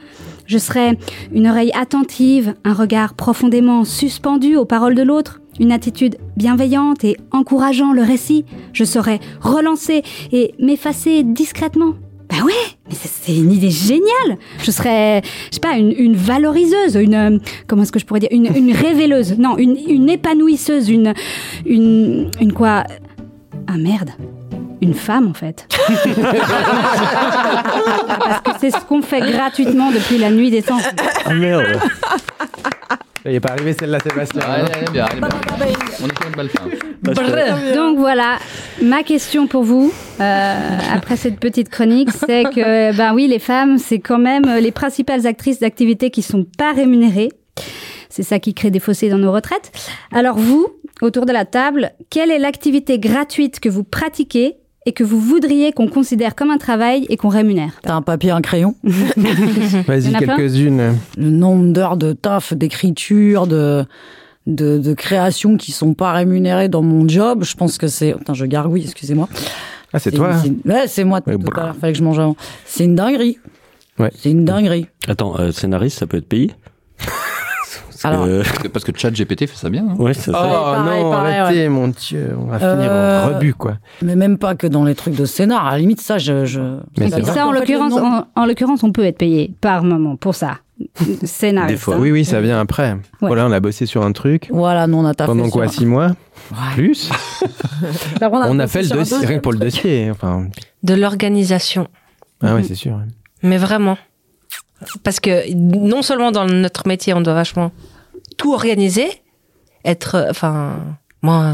[0.47, 0.99] Je serais
[1.33, 7.17] une oreille attentive, un regard profondément suspendu aux paroles de l'autre, une attitude bienveillante et
[7.33, 8.45] encourageant le récit.
[8.73, 11.95] Je saurais relancer et m'effacer discrètement.
[12.29, 12.53] Ben ouais,
[12.89, 14.37] mais c'est- c'est une idée géniale.
[14.63, 17.39] Je serais, je sais pas, une, une valoriseuse, une euh,
[17.69, 21.15] comment est-ce que je pourrais dire, une, une révéleuse, non, une, une épanouisseuse, une,
[21.65, 22.83] une, une quoi?
[23.69, 24.11] Ah merde,
[24.81, 25.69] une femme en fait.
[28.19, 30.79] Parce que c'est ce qu'on fait gratuitement depuis la nuit des temps.
[31.25, 31.79] Ah merde.
[33.29, 34.41] Il est pas arrivé celle-là, Sébastien.
[34.47, 35.29] Ah, Elle elle est bien, elle est bien.
[36.01, 37.75] On est sur une belle fin.
[37.75, 38.39] Donc voilà,
[38.83, 43.79] ma question pour vous, euh, après cette petite chronique, c'est que, ben oui, les femmes,
[43.79, 47.31] c'est quand même les principales actrices d'activités qui sont pas rémunérées.
[48.09, 49.73] C'est ça qui crée des fossés dans nos retraites.
[50.13, 50.69] Alors vous,
[51.03, 54.55] autour de la table, quelle est l'activité gratuite que vous pratiquez
[54.87, 58.31] et que vous voudriez qu'on considère comme un travail et qu'on rémunère T'as un papier,
[58.31, 60.95] un crayon Vas-y, quelques-unes.
[61.17, 63.85] Le nombre d'heures de taf, d'écriture, de,
[64.47, 68.13] de, de création qui sont pas rémunérées dans mon job, je pense que c'est...
[68.15, 69.29] Putain, je gargouille, excusez-moi.
[69.93, 70.33] Ah, c'est toi.
[70.45, 72.37] une- Ouais, c'est moi tout Ouais, à l'heure, fallait que je mange avant.
[72.65, 73.39] C'est une dinguerie.
[73.99, 74.11] Ouais.
[74.17, 74.87] C'est une dinguerie.
[75.09, 76.49] Attends, euh, scénariste, ça peut être payé?
[76.49, 76.59] Parce
[78.09, 79.87] Alors, que- Parce que, parce que ChatGPT fait ça bien.
[79.89, 79.95] hein.
[79.99, 83.75] ouais, Oh pareil, non, pareil, arrêtez, mon Dieu, on va finir Euh, en rebut, quoi.
[84.03, 85.67] Mais même pas que dans les trucs de scénar.
[85.67, 86.45] À la limite, ça, je...
[86.45, 86.61] je...
[86.99, 90.59] Mais ça, en l'occurrence, en, on peut être payé par moment pour ça.
[91.25, 91.73] Scénariste.
[91.75, 91.97] Des fois.
[91.97, 92.93] Oui, oui, ça vient après.
[92.93, 92.99] Ouais.
[93.29, 94.49] Voilà, on a bossé sur un truc.
[94.51, 96.09] Voilà, nous, on a taffé Pendant quoi, sur- six mois
[96.53, 96.75] Ouais.
[96.75, 97.11] Plus
[98.21, 100.11] Là, On a bossé fait le dossier, rien que pour le dossier.
[100.11, 100.49] Enfin,
[100.83, 101.89] De l'organisation.
[102.43, 102.93] ah ouais, c'est sûr.
[102.93, 103.05] ouais.
[103.43, 103.97] Mais vraiment.
[105.03, 107.73] Parce que non seulement dans notre métier, on doit vachement
[108.37, 109.23] tout organiser,
[109.85, 110.15] être.
[110.17, 110.77] euh, Enfin,
[111.23, 111.53] moi,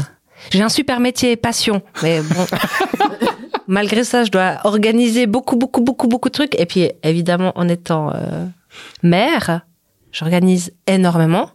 [0.51, 1.81] j'ai un super métier, passion.
[2.01, 2.45] Mais bon.
[3.67, 6.59] malgré ça, je dois organiser beaucoup, beaucoup, beaucoup, beaucoup de trucs.
[6.59, 8.45] Et puis, évidemment, en étant euh,
[9.01, 9.61] mère,
[10.11, 11.49] j'organise énormément.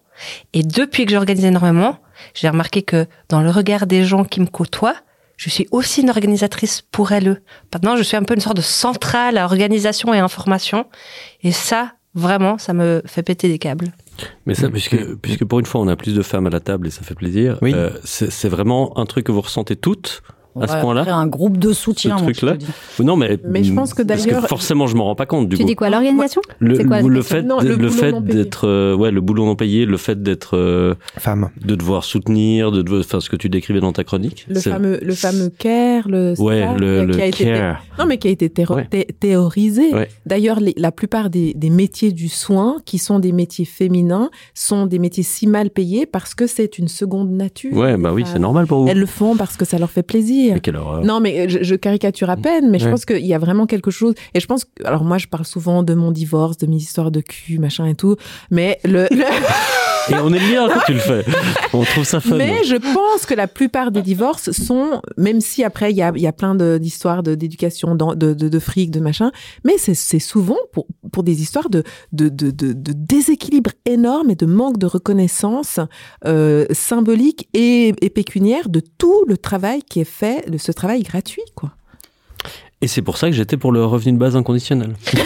[0.52, 1.98] Et depuis que j'organise énormément,
[2.34, 4.96] j'ai remarqué que dans le regard des gens qui me côtoient,
[5.36, 7.40] je suis aussi une organisatrice pour elles.
[7.72, 10.86] Maintenant, je suis un peu une sorte de centrale à organisation et information.
[11.42, 13.92] Et ça, vraiment, ça me fait péter des câbles.
[14.46, 16.87] Mais ça, puisque, puisque pour une fois, on a plus de femmes à la table
[16.87, 17.72] et ça fait plaisir, Oui.
[17.74, 20.22] euh, c'est vraiment un truc que vous ressentez toutes
[20.60, 22.18] à ce point-là un groupe de soutien.
[22.18, 22.56] Ce truc-là
[23.02, 25.62] Non, mais, Mais je pense que d'ailleurs- forcément, je m'en rends pas compte du Tu
[25.62, 25.68] coup.
[25.68, 29.10] dis quoi, l'organisation le, quoi, la le fait, Non, le le fait d'être, euh, ouais,
[29.10, 31.50] le boulot non payé, le fait d'être, euh, Femme.
[31.64, 34.46] de devoir soutenir, de devoir, enfin, ce que tu décrivais dans ta chronique.
[34.48, 37.82] Le fameux, le fameux care, le Ouais, STAR, le, qui a le été care.
[37.98, 38.86] Non, mais qui a été théro- Ouais.
[38.90, 39.94] thé- théorisé.
[39.94, 40.08] Ouais.
[40.26, 44.98] D'ailleurs, la plupart des, des métiers du soin, qui sont des métiers féminins, sont des
[44.98, 47.72] métiers si mal payés parce que c'est une seconde nature.
[47.76, 48.88] Ouais, bah oui, c'est normal pour vous.
[48.88, 50.47] Elles le font parce que ça leur fait plaisir.
[50.54, 51.04] Mais quelle horreur.
[51.04, 52.90] Non, mais je, je caricature à peine, mais je Ouais.
[52.90, 54.14] pense qu'il y a vraiment quelque chose.
[54.34, 57.11] Et je pense que, alors moi, je parle souvent de mon divorce, de mes histoires
[57.11, 58.16] de cul, machin et tout,
[58.50, 59.24] mais le, le-
[60.10, 61.24] Et on est bien quand tu le fais.
[61.72, 62.36] On trouve ça fun.
[62.36, 66.32] mais je pense que la plupart des divorces sont, même si après il y a,
[66.32, 69.30] plein de- d'histoires de, d'éducation, d'en- de, de, de fric, de machin,
[69.64, 74.34] mais c'est, souvent pour, pour des histoires de, de, de, de, de déséquilibre énorme et
[74.36, 75.80] de manque de reconnaissance
[76.26, 81.02] euh, symbolique et, et pécuniaire de tout le travail qui est fait, de ce travail
[81.02, 81.72] gratuit, quoi.
[82.80, 84.94] Et c'est pour ça que j'étais pour le revenu de base inconditionnel.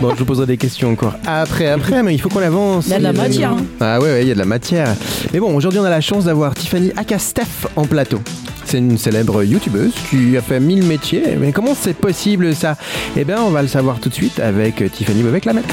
[0.00, 2.86] Bon, je vous poserai des questions encore après, après, mais il faut qu'on avance.
[2.86, 3.18] Il y a de la amis.
[3.20, 3.64] matière, hein.
[3.80, 4.94] Ah ouais, ouais, il y a de la matière.
[5.32, 8.20] Mais bon, aujourd'hui, on a la chance d'avoir Tiffany Akastef en plateau.
[8.66, 11.36] C'est une célèbre youtubeuse qui a fait mille métiers.
[11.40, 12.76] Mais comment c'est possible ça?
[13.16, 15.64] Eh bien, on va le savoir tout de suite avec Tiffany Bovec-Lamette.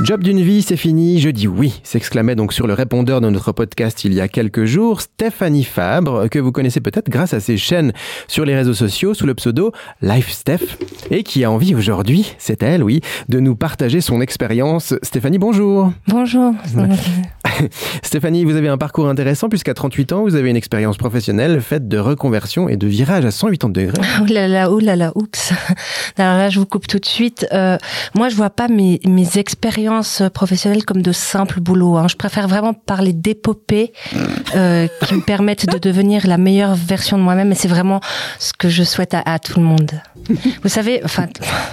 [0.00, 3.52] Job d'une vie, c'est fini, je dis oui, s'exclamait donc sur le répondeur de notre
[3.52, 7.56] podcast il y a quelques jours Stéphanie Fabre, que vous connaissez peut-être grâce à ses
[7.56, 7.92] chaînes
[8.26, 9.70] sur les réseaux sociaux sous le pseudo
[10.02, 10.78] Life Steph,
[11.12, 14.94] et qui a envie aujourd'hui, c'est elle, oui, de nous partager son expérience.
[15.02, 15.92] Stéphanie, bonjour.
[16.08, 16.52] Bonjour.
[18.02, 21.86] Stéphanie, vous avez un parcours intéressant puisqu'à 38 ans, vous avez une expérience professionnelle faite
[21.86, 24.02] de reconversion et de virage à 180 degrés.
[24.20, 25.52] Oh là là, oh là là, oups.
[26.18, 27.46] Alors là, je vous coupe tout de suite.
[27.52, 27.78] Euh,
[28.16, 29.83] moi, je vois pas mes, mes expériences
[30.32, 31.96] professionnelles comme de simples boulots.
[31.96, 32.08] Hein.
[32.08, 33.92] Je préfère vraiment parler d'épopées
[34.54, 37.52] euh, qui me permettent de devenir la meilleure version de moi-même.
[37.52, 38.00] Et c'est vraiment
[38.38, 39.90] ce que je souhaite à tout le monde.
[40.62, 41.26] Vous savez, enfin,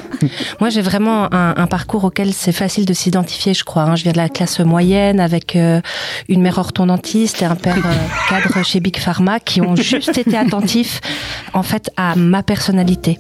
[0.59, 3.83] moi, j'ai vraiment un, un parcours auquel c'est facile de s'identifier, je crois.
[3.83, 3.95] hein.
[3.95, 5.81] Je viens de la classe moyenne avec euh,
[6.29, 7.89] une mère orthodontiste et un père euh,
[8.29, 10.99] cadre chez Big Pharma qui ont juste été attentifs,
[11.53, 13.17] en fait, à ma personnalité.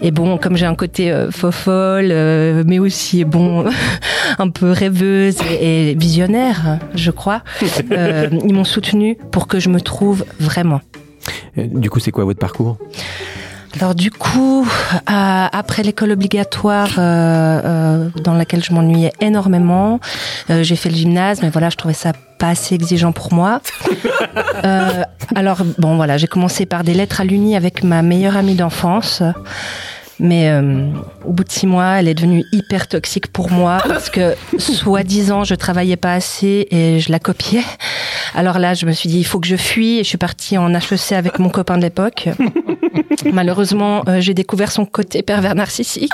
[0.00, 3.66] Et bon, comme j'ai un côté euh, fofolle, euh, mais aussi bon,
[4.38, 7.42] un peu rêveuse et, et visionnaire, je crois,
[7.90, 10.80] ils m'ont soutenue pour que je me trouve vraiment.
[11.56, 12.76] Du coup, c'est quoi votre parcours?
[13.76, 19.98] Alors du coup, euh, après l'école obligatoire euh, euh, dans laquelle je m'ennuyais énormément,
[20.50, 23.60] euh, j'ai fait le gymnase, mais voilà, je trouvais ça pas assez exigeant pour moi.
[24.64, 25.02] Euh,
[25.34, 29.22] alors bon, voilà, j'ai commencé par des lettres à l'uni avec ma meilleure amie d'enfance.
[30.20, 30.90] Mais euh,
[31.24, 35.44] au bout de six mois, elle est devenue hyper toxique pour moi parce que, soi-disant,
[35.44, 37.64] je travaillais pas assez et je la copiais.
[38.34, 40.56] Alors là, je me suis dit, il faut que je fuis et je suis partie
[40.58, 42.28] en HEC avec mon copain de l'époque.
[43.32, 46.12] Malheureusement, euh, j'ai découvert son côté pervers narcissique.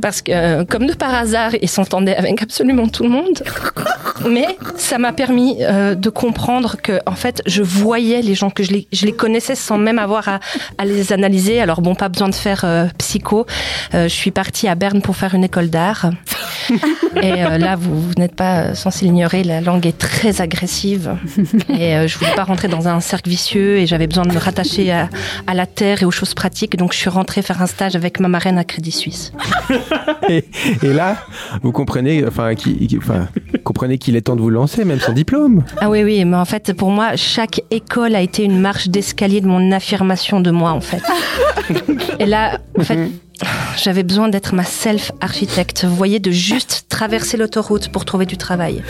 [0.00, 3.42] Parce que, euh, comme de par hasard, il s'entendait avec absolument tout le monde.
[4.28, 8.62] Mais ça m'a permis euh, de comprendre que, en fait, je voyais les gens, que
[8.62, 10.40] je les, je les connaissais sans même avoir à,
[10.76, 11.60] à les analyser.
[11.60, 13.46] Alors bon, pas besoin de faire euh, psycho.
[13.92, 16.10] Je suis partie à Berne pour faire une école d'art.
[17.22, 21.16] Et là, vous, vous n'êtes pas censé l'ignorer, la langue est très agressive.
[21.70, 24.90] Et je voulais pas rentrer dans un cercle vicieux et j'avais besoin de me rattacher
[24.92, 25.08] à,
[25.46, 26.76] à la terre et aux choses pratiques.
[26.76, 29.32] Donc je suis rentrée faire un stage avec ma marraine à Crédit Suisse.
[30.28, 30.44] Et,
[30.82, 31.16] et là,
[31.62, 33.28] vous comprenez, enfin, qui, qui- enfin,
[33.64, 35.64] comprenez qu'il est temps de vous lancer, même sans diplôme.
[35.80, 39.40] Ah oui, oui, mais en fait, pour moi, chaque école a été une marche d'escalier
[39.40, 41.02] de mon affirmation de moi, en fait.
[42.18, 43.10] Et là, en fait,
[43.82, 45.84] j'avais besoin d'être ma self-architecte.
[45.84, 48.82] Vous voyez, de juste traverser l'autoroute pour trouver du travail.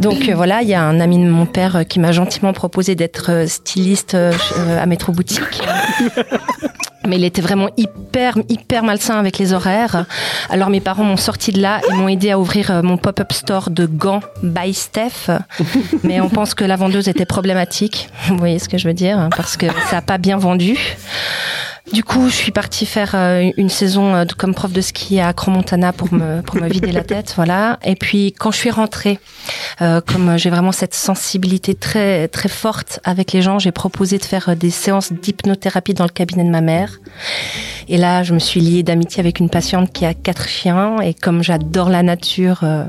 [0.00, 2.52] Donc euh, voilà, il y a un ami de mon père euh, qui m'a gentiment
[2.52, 5.62] proposé d'être euh, styliste à Métro Boutique.
[7.06, 10.06] Mais il était vraiment hyper, hyper malsain avec les horaires.
[10.50, 13.70] Alors mes parents m'ont sorti de là et m'ont aidé à ouvrir mon pop-up store
[13.70, 15.30] de gants by Steph.
[16.02, 18.08] Mais on pense que la vendeuse était problématique.
[18.26, 19.28] Vous voyez ce que je veux dire?
[19.36, 20.76] Parce que ça n'a pas bien vendu.
[21.92, 25.32] Du coup, je suis partie faire euh, une saison euh, comme prof de ski à
[25.32, 27.78] Cromontana pour me, pour me vider la tête, voilà.
[27.84, 29.18] Et puis, quand je suis rentrée,
[29.80, 34.24] euh, comme j'ai vraiment cette sensibilité très, très forte avec les gens, j'ai proposé de
[34.24, 36.98] faire euh, des séances d'hypnothérapie dans le cabinet de ma mère.
[37.88, 41.00] Et là, je me suis liée d'amitié avec une patiente qui a quatre chiens.
[41.00, 42.84] Et comme j'adore la nature, euh,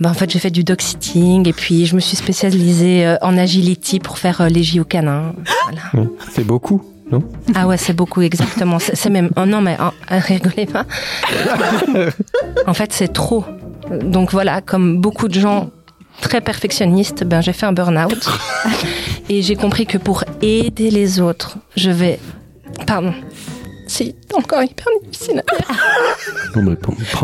[0.00, 1.48] bah, en fait, j'ai fait du dog sitting.
[1.48, 5.34] Et puis, je me suis spécialisée euh, en agility pour faire euh, les JO canins.
[5.64, 6.08] Voilà.
[6.30, 7.22] C'est beaucoup, non
[7.54, 8.78] Ah ouais, c'est beaucoup, exactement.
[8.78, 9.30] C'est même...
[9.36, 10.84] Oh non, mais oh, rigolez pas.
[12.66, 13.44] en fait, c'est trop.
[13.90, 15.70] Donc voilà, comme beaucoup de gens
[16.20, 18.28] très perfectionnistes, ben, j'ai fait un burn-out.
[19.28, 22.18] Et j'ai compris que pour aider les autres, je vais...
[22.86, 23.14] Pardon.
[23.86, 26.78] C'est encore hyper difficile à dire.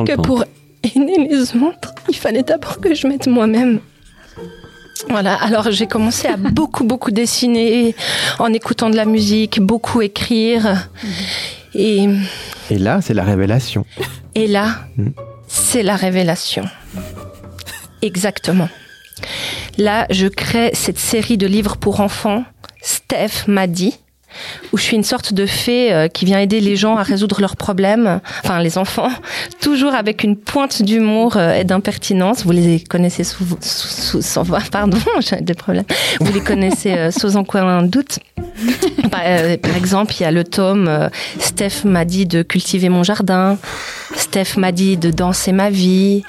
[0.06, 0.44] Que pour
[0.84, 3.80] aider les autres, il fallait d'abord que je mette moi-même.
[5.08, 7.94] Voilà, alors j'ai commencé à beaucoup, beaucoup dessiner
[8.38, 10.88] en écoutant de la musique, beaucoup écrire.
[11.74, 12.08] Et,
[12.70, 13.84] Et là, c'est la révélation.
[14.34, 15.08] et là, Mm.
[15.48, 16.64] c'est la révélation.
[18.02, 18.68] Exactement.
[19.78, 22.44] Là, je crée cette série de livres pour enfants,
[22.82, 23.94] Steph m'a dit,
[24.72, 27.40] où je suis une sorte de fée euh, qui vient aider les gens à résoudre
[27.40, 29.10] leurs problèmes, enfin les enfants,
[29.60, 32.44] toujours avec une pointe d'humour euh, et d'impertinence.
[32.44, 35.84] Vous les connaissez sous, sous, pardon, j'ai des problèmes.
[36.20, 38.18] Vous les connaissez euh, sans aucun doute.
[39.10, 39.22] Par,
[39.76, 43.58] exemple, il y a le tome Steph m'a dit de cultiver mon jardin.
[44.16, 46.22] Steph m'a dit de danser ma vie.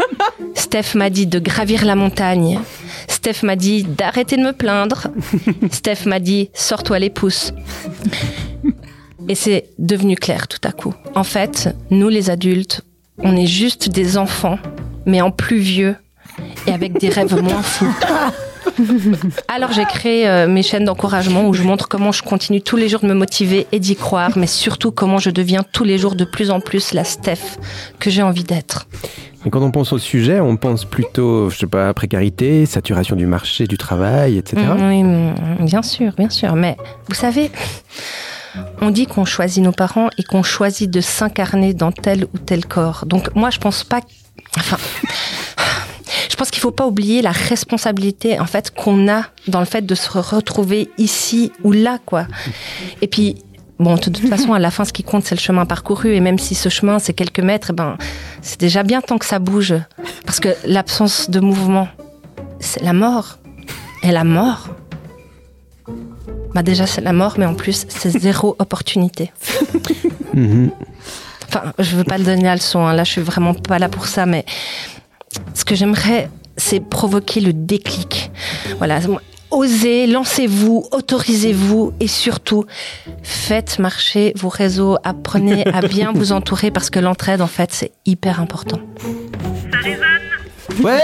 [0.55, 2.59] Steph m'a dit de gravir la montagne.
[3.23, 5.07] Steph m'a dit d'arrêter de me plaindre.
[5.71, 7.53] Steph m'a dit sors-toi les pouces.
[9.29, 10.93] Et c'est devenu clair tout à coup.
[11.15, 12.81] En fait, nous les adultes,
[13.19, 14.59] on est juste des enfants,
[15.05, 15.95] mais en plus vieux
[16.67, 17.95] et avec des rêves moins fous.
[19.47, 22.89] Alors j'ai créé euh, mes chaînes d'encouragement où je montre comment je continue tous les
[22.89, 26.15] jours de me motiver et d'y croire, mais surtout comment je deviens tous les jours
[26.15, 27.57] de plus en plus la Steph
[27.99, 28.87] que j'ai envie d'être.
[29.45, 33.25] Et quand on pense au sujet, on pense plutôt, je sais pas, précarité, saturation du
[33.25, 34.61] marché du travail, etc.
[34.61, 36.55] Mm, Oui, mm, bien sûr, bien sûr.
[36.55, 36.77] Mais
[37.09, 37.51] vous savez,
[38.81, 42.65] on dit qu'on choisit nos parents et qu'on choisit de s'incarner dans tel ou tel
[42.65, 43.05] corps.
[43.05, 43.99] Donc moi, je pense pas.
[44.57, 44.77] Enfin.
[46.29, 49.85] Je pense qu'il faut pas oublier la responsabilité en fait qu'on a dans le fait
[49.85, 52.27] de se retrouver ici ou là quoi.
[53.01, 53.37] Et puis
[53.79, 56.19] bon de toute façon à la fin ce qui compte c'est le chemin parcouru et
[56.19, 57.97] même si ce chemin c'est quelques mètres eh ben
[58.41, 59.73] c'est déjà bien tant que ça bouge
[60.25, 61.87] parce que l'absence de mouvement
[62.59, 63.39] c'est la mort.
[64.03, 64.69] Et la mort
[66.53, 69.31] bah déjà c'est la mort mais en plus c'est zéro opportunité.
[70.33, 70.71] Mhm.
[71.47, 72.93] Enfin, je veux pas le donner la leçon, hein.
[72.93, 74.45] là je suis vraiment pas là pour ça, mais
[75.53, 78.31] ce que j'aimerais, c'est provoquer le déclic.
[78.77, 78.99] Voilà,
[79.51, 82.65] osez, lancez-vous, autorisez-vous et surtout,
[83.21, 87.91] faites marcher vos réseaux, apprenez à bien vous entourer parce que l'entraide, en fait, c'est
[88.05, 88.79] hyper important.
[90.83, 90.99] Ouais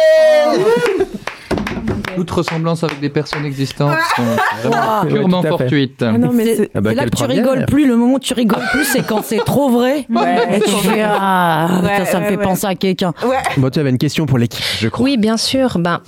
[2.16, 4.24] Toute ressemblance avec des personnes existantes sont
[4.70, 5.58] vraiment Ouais, purement tout à fait.
[5.58, 6.02] fortuites.
[6.04, 7.38] Ah non, mais c'est Ah bah, c'est là quelle que tu première.
[7.50, 7.88] rigoles plus.
[7.88, 10.00] Le moment où tu rigoles plus, c'est quand c'est trop vrai.
[10.52, 12.44] Et tu fais ah, Ouais, ça, ça me ouais, fait ouais.
[12.44, 13.14] penser à quelqu'un.
[13.58, 15.04] Bon, tu avais une question pour l'équipe, je crois.
[15.06, 16.02] Oui, bien sûr, ben,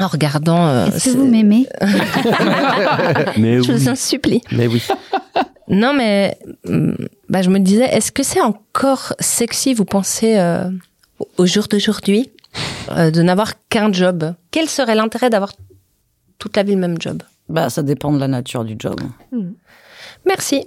[0.00, 0.66] en regardant...
[0.66, 1.66] euh, Est-ce que c'est- vous m'aimez
[3.38, 3.78] Mais je oui.
[3.78, 4.42] vous en supplie.
[4.52, 4.82] Mais oui.
[5.68, 6.36] Non, mais
[6.68, 6.96] hum,
[7.28, 10.64] bah, je me disais, est-ce que c'est encore sexy, vous pensez, euh,
[11.18, 12.30] au- au jour d'aujourd'hui,
[12.90, 15.52] euh, de n'avoir qu'un job Quel serait l'intérêt d'avoir
[16.38, 17.22] toute la vie le même job?
[17.48, 19.00] Bah, ça dépend de la nature du job.
[20.26, 20.64] Merci.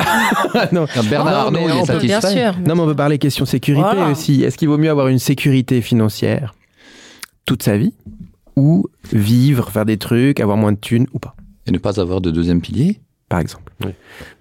[0.00, 0.86] Ah, non.
[0.96, 2.44] Ah, Bernard Non, Arnault, il est on peut- Bien satisfait.
[2.52, 2.58] sûr.
[2.66, 4.08] Non, mais on peut parler question sécurité Voilà.
[4.10, 4.42] aussi.
[4.42, 6.54] Est-ce qu'il vaut mieux avoir une sécurité financière
[7.44, 7.92] toute sa vie
[8.56, 11.34] ou vivre, faire des trucs, avoir moins de thunes ou pas,
[11.66, 13.00] Et ne pas avoir de deuxième pilier?
[13.28, 13.72] Par exemple.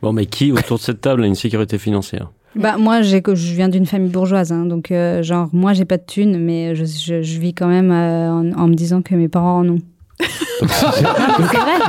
[0.01, 2.31] Bon, mais qui autour de cette table a une sécurité financière?
[2.55, 5.85] Bah moi, j'ai que je viens d'une famille bourgeoise, hein, donc euh, genre moi j'ai
[5.85, 9.01] pas de thunes, mais je, je, je vis quand même euh, en, en me disant
[9.01, 9.79] que mes parents en ont.
[10.61, 10.69] Donc,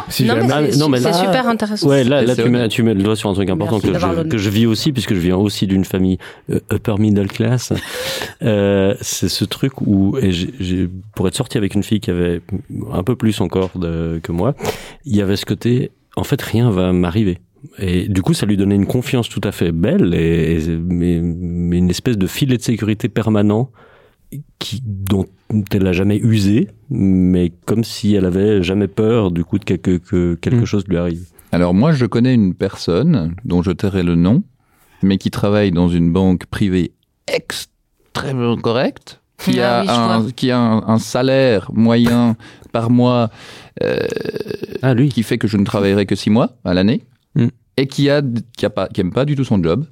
[0.09, 0.71] C'est vrai.
[0.73, 1.87] si non, mais c'est super intéressant.
[1.89, 4.23] Ouais, là, là tu, mets, tu mets le doigt sur un truc important que je,
[4.29, 6.19] que je vis aussi, puisque je viens aussi d'une famille
[6.51, 7.73] euh, upper middle class.
[8.43, 12.11] Euh, c'est ce truc où, et j'ai- j'ai- pour être sorti avec une fille qui
[12.11, 12.41] avait
[12.93, 14.55] un peu plus encore de- que moi,
[15.05, 17.39] il y avait ce côté, en fait, rien va m'arriver.
[17.79, 21.21] Et du coup, ça lui donnait une confiance tout à fait belle, et, et- mais,
[21.23, 23.71] mais une espèce de filet de sécurité permanent
[24.59, 25.27] qui, dont
[25.73, 29.99] elle n'a jamais usé, mais comme si elle avait jamais peur du coup de quelque,
[29.99, 30.67] que quelque Mm.
[30.67, 31.27] chose lui arrive.
[31.53, 34.43] Alors moi, je connais une personne dont je tairai le nom,
[35.03, 36.93] mais qui travaille dans une banque privée
[37.29, 42.37] extrêmement correcte, qui Ah a, oui, un, qui a un, un salaire moyen
[42.73, 43.31] par mois
[43.83, 43.99] euh,
[44.83, 47.03] Ah, lui qui fait que je ne travaillerai que six mois à l'année,
[47.37, 47.49] Mm.
[47.77, 48.23] et qui a
[48.57, 49.87] qui a pas qui aime pas du tout son job.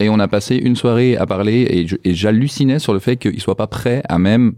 [0.00, 3.16] Et on a passé une soirée à parler et je- et j'hallucinais sur le fait
[3.16, 4.52] qu'il soit pas prêt à même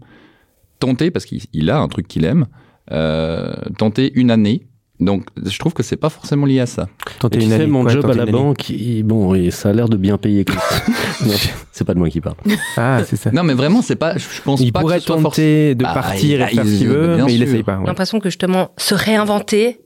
[0.79, 2.45] tenter parce qu'il il a un truc qu'il aime,
[2.91, 4.67] euh, tenter une année.
[4.99, 6.87] Donc je trouve que c'est pas forcément lié à ça.
[7.19, 9.49] Tenter Et tu une sais, année, mon quoi, job à la banque, il- bon, et
[9.49, 10.45] ça a l'air de bien payer.
[11.71, 12.35] c'est pas de moi qui parle.
[12.77, 13.31] Ah, c'est ça.
[13.31, 15.73] Non mais vraiment c'est pas je pense Il pas pourrait que ce soit forcément tenter
[15.75, 17.73] de Bah, partir il- et faire il- ce qu'il veut, mais il essaye pas.
[17.77, 17.87] J'ai ouais.
[17.87, 19.81] l'impression que justement, se réinventer,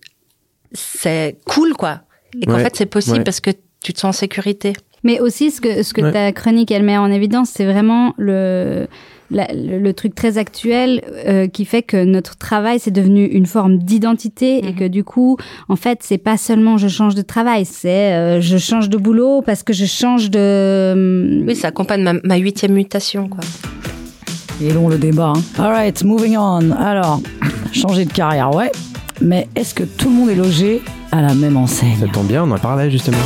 [0.73, 2.01] c'est cool, quoi.
[2.41, 2.63] Et qu'en Ouais.
[2.63, 3.23] fait, c'est possible Ouais.
[3.23, 3.51] parce que
[3.83, 4.73] tu te sens en sécurité.
[5.03, 6.11] Mais aussi, ce que, ce que Ouais.
[6.11, 8.87] ta chronique, elle met en évidence, c'est vraiment le,
[9.29, 13.45] la- le, le truc très actuel euh, qui fait que notre travail, c'est devenu une
[13.45, 14.75] forme d'identité et Mhm.
[14.75, 15.37] que du coup,
[15.69, 19.43] en fait, c'est pas seulement je change de travail, c'est euh, je change de boulot
[19.43, 21.43] parce que je change de...
[21.47, 23.41] Oui, ça accompagne ma, ma huitième mutation, quoi.
[24.63, 25.33] Et long le débat.
[25.35, 25.41] Hein.
[25.63, 26.71] Alright, moving on.
[26.71, 27.21] Alors,
[27.73, 28.71] changer de carrière, ouais.
[29.21, 32.43] Mais est-ce que tout le monde est logé à la même enseigne Ça tombe bien,
[32.43, 33.17] on en parlait justement.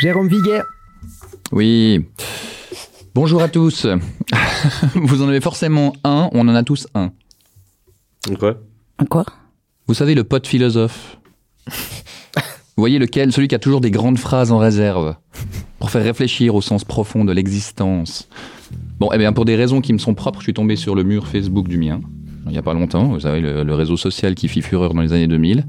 [0.00, 0.60] Jérôme Viguet.
[1.52, 2.04] Oui.
[3.14, 3.86] Bonjour à tous.
[4.94, 7.10] Vous en avez forcément un, on en a tous un.
[8.38, 8.56] Quoi?
[9.08, 9.24] Quoi?
[9.86, 11.18] Vous savez, le pote philosophe.
[12.76, 13.32] Vous voyez lequel?
[13.32, 15.14] Celui qui a toujours des grandes phrases en réserve
[15.78, 18.28] pour faire réfléchir au sens profond de l'existence.
[18.98, 21.02] Bon, eh bien, pour des raisons qui me sont propres, je suis tombé sur le
[21.02, 22.00] mur Facebook du mien,
[22.46, 25.00] il n'y a pas longtemps, vous savez, le, le réseau social qui fit fureur dans
[25.00, 25.64] les années 2000.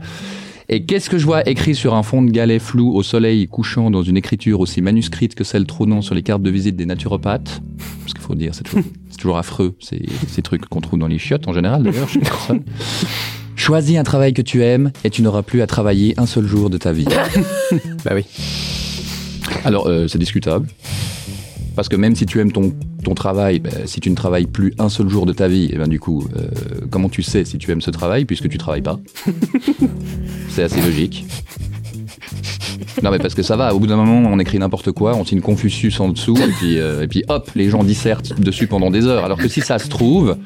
[0.68, 3.92] Et qu'est-ce que je vois écrit sur un fond de galet flou au soleil couchant
[3.92, 7.62] dans une écriture aussi manuscrite que celle trônant sur les cartes de visite des naturopathes?
[8.02, 8.64] Parce qu'il faut dire, c'est
[9.18, 12.20] toujours, affreux, ces, ces trucs qu'on trouve dans les chiottes en général, d'ailleurs, chez.
[13.56, 16.70] Choisis un travail que tu aimes et tu n'auras plus à travailler un seul jour
[16.70, 17.06] de ta vie.
[18.04, 18.24] Bah oui.
[19.64, 20.68] Alors, euh, c'est discutable.
[21.76, 24.74] Parce que même si tu aimes ton, ton travail, ben, si tu ne travailles plus
[24.80, 26.48] un seul jour de ta vie, et ben du coup, euh,
[26.90, 29.00] comment tu sais si tu aimes ce travail puisque tu travailles pas
[30.50, 31.26] C'est assez logique.
[33.04, 35.26] Non mais parce que ça va, au bout d'un moment on écrit n'importe quoi, on
[35.26, 38.90] signe Confucius en dessous et puis, euh, et puis hop, les gens dissertent dessus pendant
[38.90, 39.26] des heures.
[39.26, 40.38] Alors que si ça se trouve,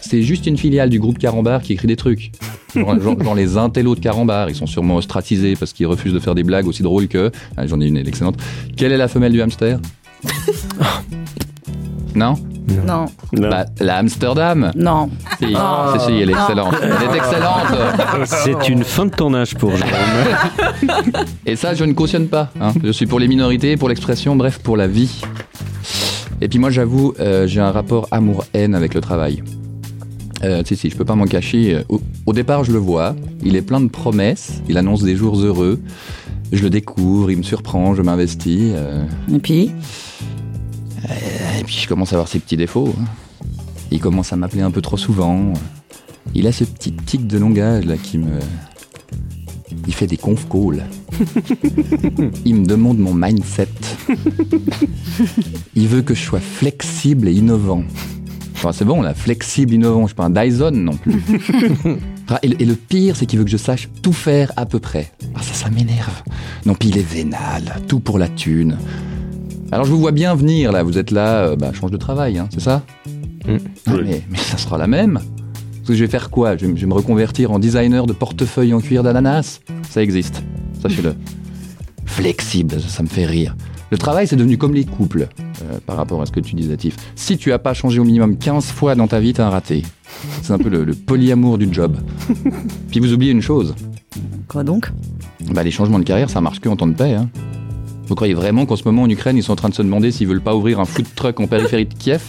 [0.00, 2.32] c'est juste une filiale du groupe Carambar qui écrit des trucs.
[2.74, 6.18] Genre, genre- genre les intellos de Carambar, ils sont sûrement ostracisés parce qu'ils refusent de
[6.18, 7.30] faire des blagues aussi drôles que...
[7.56, 8.36] Ah, J'en ai une excellente.
[8.76, 9.78] Quelle est la femelle du hamster?
[12.14, 12.34] Non
[12.86, 13.50] Non, Non.
[13.50, 15.10] Bah, la Amsterdam non.
[15.38, 15.94] Si, Ah.
[15.98, 16.38] si, si, elle est Non.
[16.40, 16.74] excellente.
[16.80, 20.92] Elle est excellente C'est une fin de tournage pour Jérôme.
[21.44, 22.50] Et ça, je ne cautionne pas.
[22.60, 22.72] hein.
[22.82, 25.20] Je suis pour les minorités, pour l'expression, bref, pour la vie.
[26.40, 29.42] Et puis moi, j'avoue, euh, j'ai un rapport amour-haine avec le travail.
[30.44, 31.82] Euh, si, si, je peux pas m'en cacher.
[31.88, 33.14] Au, au départ, je le vois.
[33.42, 34.62] Il est plein de promesses.
[34.68, 35.80] Il annonce des jours heureux.
[36.52, 38.72] Je le découvre, il me surprend, je m'investis.
[38.74, 39.72] euh, Et puis?
[41.58, 42.94] Et puis je commence à avoir ses petits défauts.
[43.00, 43.04] hein.
[43.90, 45.52] Il commence à m'appeler un peu trop souvent.
[46.34, 48.38] Il a ce petit tic de langage là qui me.
[49.86, 50.84] Il fait des conf calls.
[52.44, 53.68] Il me demande mon mindset.
[55.74, 57.82] Il veut que je sois flexible et innovant.
[58.54, 60.02] Enfin, c'est bon, là, flexible, innovant.
[60.02, 61.22] Je suis pas un Dyson non plus.
[62.42, 64.78] Et, le- et le pire, c'est qu'il veut que je sache tout faire à peu
[64.78, 65.12] près.
[65.34, 66.22] Ah, ça, ça m'énerve.
[66.64, 67.82] Non, puis il est vénal.
[67.86, 68.78] Tout pour la thune.
[69.72, 72.38] Alors je vous vois bien venir là, vous êtes là, euh, bah, change de travail,
[72.38, 72.82] hein, c'est ça
[73.46, 73.58] Mm.
[73.86, 74.00] Ah, Oui.
[74.06, 75.14] mais, mais ça sera la même.
[75.20, 76.56] Parce que je vais faire quoi?
[76.56, 79.60] Je vais, me- je vais me reconvertir en designer de portefeuille en cuir d'ananas?
[79.90, 80.42] Ça existe,
[80.80, 81.14] sachez-le.
[82.06, 83.54] Flexible, ça, ça me fait rire.
[83.90, 85.28] Le travail, c'est devenu comme les couples,
[85.62, 86.96] euh, par rapport à ce que tu disais, Tiff.
[87.16, 89.82] Si tu as pas changé au minimum 15 fois dans ta vie, t'as un raté.
[90.40, 91.98] C'est un peu le, le polyamour du job.
[92.90, 93.74] Puis vous oubliez une chose,
[94.48, 94.90] Quoi donc?
[95.52, 97.12] Bah, les changements de carrière, ça marche que en temps de paix.
[97.14, 97.28] Hein.
[98.06, 100.12] Vous croyez vraiment qu'en ce moment en Ukraine, ils sont en train de se demander
[100.12, 102.22] s'ils veulent pas ouvrir un food truck en périphérie de Kiev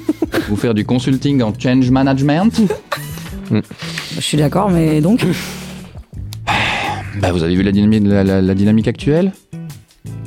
[0.50, 2.60] Ou faire du consulting en change management
[3.50, 5.24] Je suis d'accord, mais donc
[7.20, 9.32] Bah, vous avez vu la dynamique, la, la- la dynamique actuelle?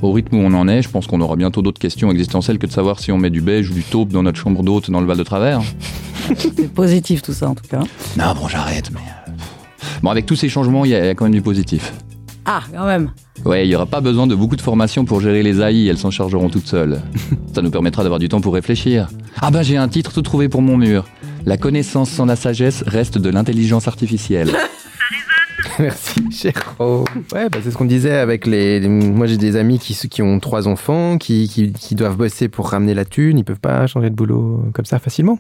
[0.02, 2.66] Au rythme où on en est, je pense qu'on aura bientôt d'autres questions existentielles que
[2.68, 5.02] de savoir si on met du beige ou du taupe dans notre chambre d'hôte dans
[5.02, 5.62] le Val de Travers.
[6.38, 7.80] c'est positif tout ça en tout cas.
[8.18, 9.00] Non, bon, j'arrête, mais.
[9.00, 9.32] euh,
[10.02, 11.94] Bon, avec tous ces changements, il y, a il y a quand même du positif.
[12.52, 13.12] Ah, quand même.
[13.46, 16.00] Ouais, il y aura pas besoin de beaucoup de formation pour gérer les AI, elles
[16.00, 17.00] s'en chargeront toutes seules.
[17.54, 19.08] Ça nous permettra d'avoir du temps pour réfléchir.
[19.40, 21.06] Ah bah j'ai un titre tout trouvé pour mon mur.
[21.46, 24.50] La connaissance sans la sagesse reste de l'intelligence artificielle.
[25.84, 27.06] Merci, Chéro.
[27.34, 28.80] Ouais, bah, c'est ce qu'on disait avec les.
[28.80, 32.50] les- Moi, j'ai des amis qui, qui ont trois enfants, qui, qui, qui doivent bosser
[32.50, 33.38] pour ramener la thune.
[33.38, 35.40] Ils peuvent pas changer de boulot comme ça facilement.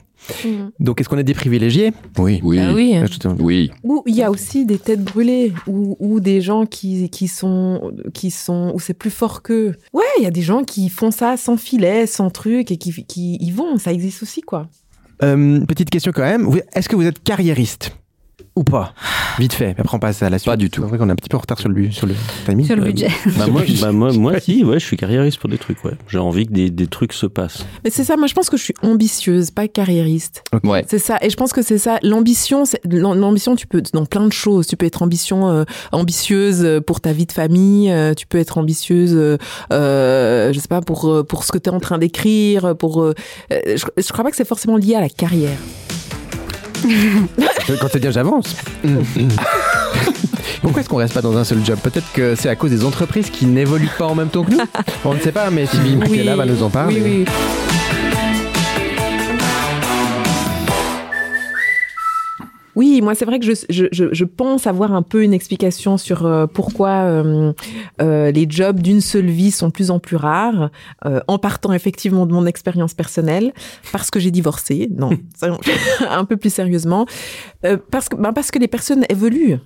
[0.80, 1.92] Donc, est-ce qu'on est des privilégiés?
[2.18, 2.40] Oui.
[2.44, 2.60] Oui.
[2.60, 2.96] Ah oui.
[3.40, 3.72] Oui.
[3.84, 7.92] Ou il y a aussi des têtes brûlées, ou, ou des gens qui, qui sont,
[8.14, 9.76] qui sont, où c'est plus fort qu'eux.
[9.94, 12.92] Ouais, il y a des gens qui font ça sans filet, sans truc, et qui,
[13.06, 13.78] qui y vont.
[13.78, 14.68] Ça existe aussi, quoi.
[15.22, 16.48] Euh, petite question quand même.
[16.74, 17.92] Est-ce que vous êtes carriériste?
[18.60, 18.93] Ou pas?
[19.39, 19.74] Vite fait.
[19.78, 20.51] Après, on passe à la suite.
[20.51, 20.82] Pas du tout.
[20.84, 22.14] C'est vrai qu'on est un petit peu en retard sur le, bu- sur le
[22.45, 22.66] timing.
[22.66, 23.07] Sur le budget.
[23.38, 25.93] Bah, moi, bah, moi, moi, si, ouais, je suis carriériste pour des trucs, ouais.
[26.07, 27.66] J'ai envie que des, des trucs se passent.
[27.84, 30.43] Mais c'est ça, moi je pense que je suis ambitieuse, pas carriériste.
[30.64, 30.84] Ouais.
[30.89, 31.99] C'est ça, et je pense que c'est ça.
[32.03, 34.68] L'ambition, l'ambition, tu peux dans plein de choses.
[34.68, 37.89] Tu peux être ambition, euh, ambitieuse pour ta vie de famille.
[37.91, 39.38] euh, tu peux être ambitieuse, euh,
[39.72, 42.76] euh, je sais pas, pour euh, pour ce que tu es en train d'écrire.
[42.78, 43.14] Pour, euh,
[43.53, 45.57] euh, je, je crois pas que c'est forcément lié à la carrière.
[47.80, 48.56] Quand c'est bien, j'avance.
[50.62, 51.80] Pourquoi est-ce qu'on reste pas dans un seul job?
[51.82, 54.60] Peut-être que c'est à cause des entreprises qui n'évoluent pas en même temps que nous.
[55.06, 57.02] On ne sait pas, mais Sylvie Michaela va nous en parler.
[57.02, 57.68] Oui, oui.
[62.80, 66.26] Oui, moi c'est vrai que je, je, je, pense avoir un peu une explication sur
[66.26, 67.52] euh, pourquoi euh,
[68.02, 70.70] euh, les jobs d'une seule vie sont de plus en plus rares,
[71.28, 73.52] en partant effectivement de mon expérience personnelle,
[73.92, 75.10] parce que j'ai divorcé, non,
[76.10, 77.06] un peu plus sérieusement,
[77.92, 79.58] parce, que, ben parce que les personnes évoluent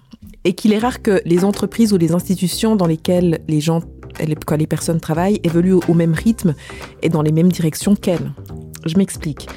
[0.43, 3.81] et qu'il est rare que les entreprises ou les institutions dans lesquelles les gens,
[4.25, 6.55] les- quoi, les personnes travaillent évoluent au, au même rythme
[7.03, 8.31] et dans les mêmes directions qu'elles.
[8.87, 9.47] Je m'explique.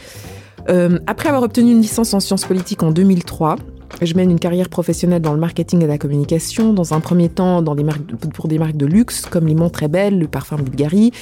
[0.68, 3.56] Euh, après avoir obtenu une licence en sciences politiques en 2003,
[4.02, 7.62] je mène une carrière professionnelle dans le marketing et la communication, dans un premier temps
[7.62, 10.56] dans des marques de- pour des marques de luxe comme Limon Très Belle, le parfum
[10.56, 11.12] Bulgari,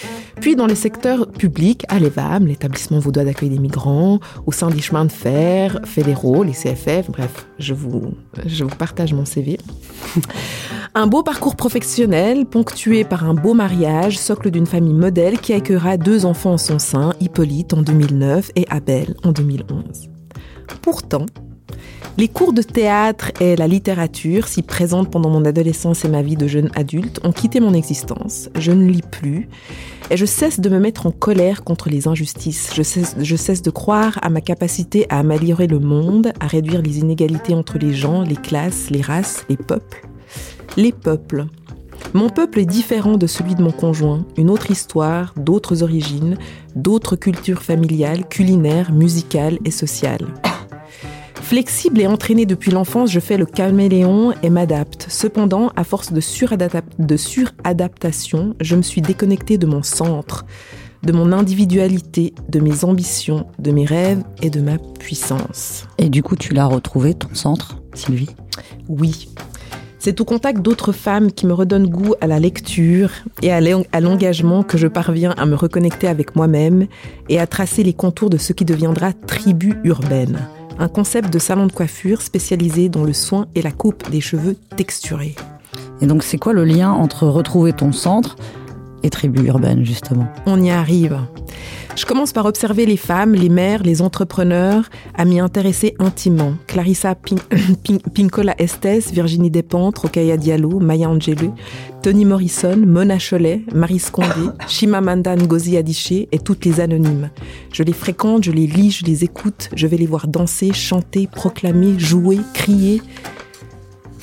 [0.41, 4.81] puis dans les secteurs publics, à l'EVAM, l'établissement vaudois d'accueil des migrants, au sein des
[4.81, 8.15] chemins de fer fédéraux, les CFF, bref, je vous,
[8.47, 9.59] je vous partage mon CV.
[10.97, 15.97] Un beau parcours professionnel ponctué par un beau mariage, socle d'une famille modèle qui accueillera
[15.97, 20.09] deux enfants en son sein, Hippolyte en 2009 et Abel en 2011.
[20.83, 21.27] Pourtant,
[22.17, 26.37] les cours de théâtre et la littérature, si présentes pendant mon adolescence et ma vie
[26.37, 28.51] de jeune adulte, ont quitté mon existence.
[28.57, 29.49] Je ne lis plus
[30.11, 32.73] et je cesse de me mettre en colère contre les injustices.
[32.75, 32.83] Je
[33.37, 37.79] cesse, de croire à ma capacité à améliorer le monde, à réduire les inégalités entre
[37.79, 40.07] les gens, les classes, les races, les peuples.
[40.77, 41.47] Les peuples.
[42.13, 46.37] Mon peuple est différent de celui de mon conjoint, une autre histoire, d'autres origines,
[46.77, 50.29] d'autres cultures familiales, culinaires, musicales et sociales.
[51.45, 55.07] Flexible et entraîné depuis l'enfance, je fais le caméléon et m'adapte.
[55.11, 56.21] Cependant, à force de,
[56.99, 60.47] de suradaptation, je me suis déconnectée de mon centre,
[61.03, 65.85] de mon individualité, de mes ambitions, de mes rêves et de ma puissance.
[65.99, 68.31] Et du coup, tu l'as retrouvé, ton centre, Sylvie?
[68.89, 69.29] Oui.
[69.99, 73.11] C'est au contact d'autres femmes qui me redonnent goût à la lecture
[73.43, 76.87] et à l'engagement que je parviens à me reconnecter avec moi-même
[77.29, 80.39] et à tracer les contours de ce qui deviendra tribu urbaine,
[80.79, 84.57] un concept de salon de coiffure spécialisé dans le soin et la coupe des cheveux
[84.77, 85.35] texturés.
[86.01, 88.37] Et donc, c'est quoi le lien entre retrouver ton centre
[89.05, 91.19] et tribu urbaine, justement On y arrive.
[91.97, 96.55] Je commence par observer les femmes, les mères, les entrepreneurs, à m'y intéresser intimement.
[96.67, 97.37] Clarissa Pin-
[97.85, 101.55] Pin- Pincola Estes, Virginie Despentes, Rokaya Diallo, Maya Angelou,
[102.03, 107.31] Toni Morrison, Mona Cholet, Marie Scondé, Chimamanda Ngozi Adichie et toutes les anonymes.
[107.73, 111.29] Je les fréquente, je les lis, je les écoute, je vais les voir danser, chanter,
[111.31, 113.03] proclamer, jouer, crier.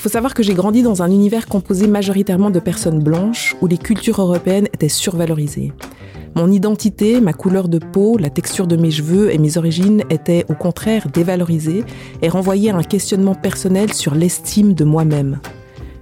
[0.02, 3.78] Faut savoir que j'ai grandi dans un univers composé majoritairement de personnes blanches où les
[3.78, 5.74] cultures européennes étaient survalorisées.
[6.34, 10.44] Mon identité, ma couleur de peau, la texture de mes cheveux et mes origines étaient
[10.50, 11.84] au contraire dévalorisées
[12.24, 15.40] et renvoyaient à un questionnement personnel sur l'estime de moi-même.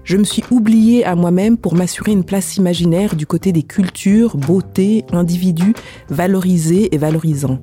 [0.05, 4.37] Je me suis oubliée à moi-même pour m'assurer une place imaginaire du côté des cultures,
[4.37, 5.73] beauté, individus
[6.07, 7.59] valorisés et valorisants.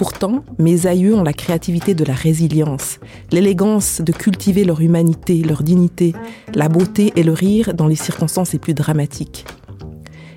[0.00, 3.00] Pourtant, mes aïeux ont la créativité de la résilience,
[3.32, 6.14] l'élégance de cultiver leur humanité, leur dignité,
[6.54, 9.44] la beauté et le rire dans les circonstances les plus dramatiques.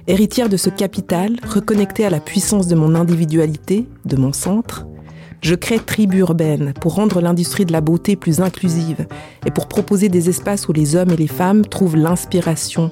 [0.05, 4.85] Héritière de ce capital, reconnectée à la puissance de mon individualité, de mon centre,
[5.39, 9.07] je crée Tribu Urbaine pour rendre l'industrie de la beauté plus inclusive
[9.45, 12.91] et pour proposer des espaces où les hommes et les femmes trouvent l'inspiration,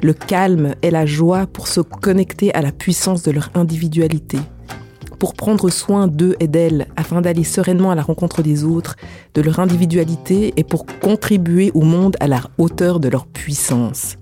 [0.00, 4.38] le calme et la joie pour se connecter à la puissance de leur individualité,
[5.22, 8.96] pour prendre soin d'eux et d'elles afin d'aller sereinement à la rencontre des autres,
[9.34, 14.16] de leur individualité et pour contribuer au monde à la hauteur de leur puissance.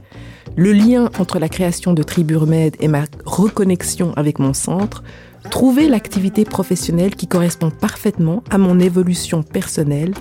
[0.56, 5.02] Le lien entre la création de Triburmed et ma reconnexion avec mon centre,
[5.50, 10.12] trouver l'activité professionnelle qui correspond parfaitement à mon évolution personnelle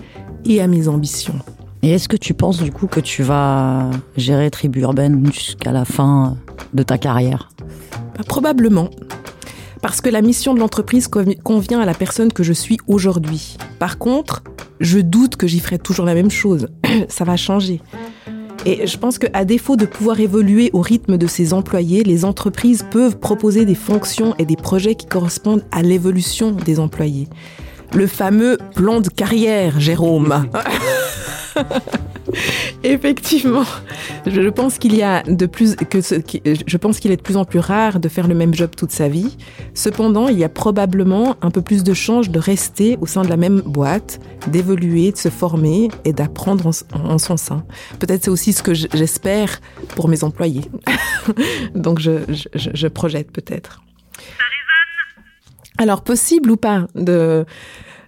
[0.45, 1.39] et à mes ambitions.
[1.81, 5.83] Et est-ce que tu penses du coup que tu vas gérer Tribu Urbaine jusqu'à la
[5.83, 6.37] fin
[6.73, 7.49] de ta carrière?
[8.15, 8.89] Bah, Probablement.
[9.81, 13.57] Parce que la mission de l'entreprise convient à la personne que je suis aujourd'hui.
[13.79, 14.43] Par contre,
[14.79, 16.67] je doute que j'y ferai toujours la même chose.
[17.09, 17.81] Ça va changer.
[18.65, 22.85] Et je pense qu'à défaut de pouvoir évoluer au rythme de ses employés, les entreprises
[22.91, 27.27] peuvent proposer des fonctions et des projets qui correspondent à l'évolution des employés.
[27.93, 30.45] Le fameux plan de carrière, Jérôme.
[32.83, 33.65] Effectivement,
[34.25, 37.37] je pense qu'il y a de plus que ce, je pense qu'il est de plus
[37.37, 39.37] en plus rare de faire le même job toute sa vie.
[39.73, 43.29] Cependant, il y a probablement un peu plus de chances de rester au sein de
[43.29, 47.63] la même boîte, d'évoluer, de se former et d'apprendre en, son sein.
[47.99, 49.59] Peut-être c'est aussi ce que j'espère
[49.95, 50.65] pour mes employés.
[51.75, 52.11] Donc je,
[52.53, 53.81] je, je projette peut-être.
[55.77, 57.45] Alors possible ou pas de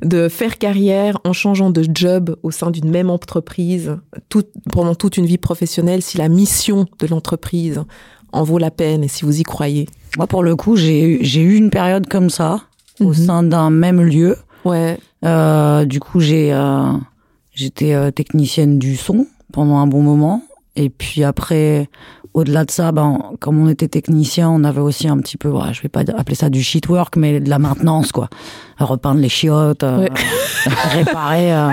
[0.04, 3.98] de faire carrière en changeant de job au sein d'une même entreprise
[4.30, 7.84] tout, pendant toute une vie professionnelle si la mission de l'entreprise
[8.32, 9.88] en vaut la peine et si vous y croyez
[10.18, 12.62] Moi, pour le coup, j'ai eu une période comme ça
[13.00, 13.14] au mhm.
[13.14, 14.38] sein d'un même lieu.
[14.66, 14.98] Ouais.
[15.26, 16.94] Euh, du coup, j'ai euh,
[17.54, 20.44] j'étais euh, technicienne du son pendant un bon moment.
[20.76, 21.90] Et puis après,
[22.34, 25.74] au-delà de ça, ben, comme on était technicien, on avait aussi un petit peu, ouais,
[25.74, 28.30] je vais pas appeler ça du shit work, mais de la maintenance, quoi.
[28.80, 30.08] Repeindre les chiottes, euh,
[30.94, 31.72] réparer, euh,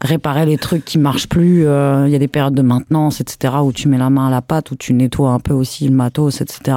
[0.00, 1.66] réparer les trucs qui marchent plus.
[1.66, 4.30] Euh, il y a des périodes de maintenance, etc., où tu mets la main à
[4.30, 6.76] la pâte, où tu nettoies un peu aussi le matos, etc.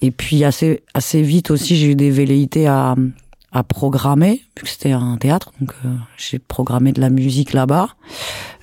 [0.00, 2.94] Et puis assez, assez vite aussi, j'ai eu des velléités à,
[3.52, 5.74] à programmer, vu que c'était un théâtre, donc
[6.16, 7.88] j'ai programmé de la musique là-bas.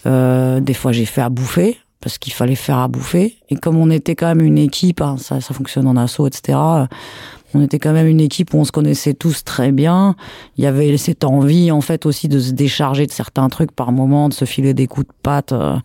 [0.05, 3.37] des fois, j'ai fait à bouffer parce qu'il fallait faire à bouffer.
[3.49, 6.57] Et comme on était quand même une équipe, hein, ça, ça fonctionne en assaut, etc.
[7.53, 10.15] On était quand même une équipe où on se connaissait tous très bien.
[10.57, 13.91] Il y avait cette envie, en fait, aussi de se décharger de certains trucs par
[13.91, 15.75] moment, de se filer des coups de patte euh,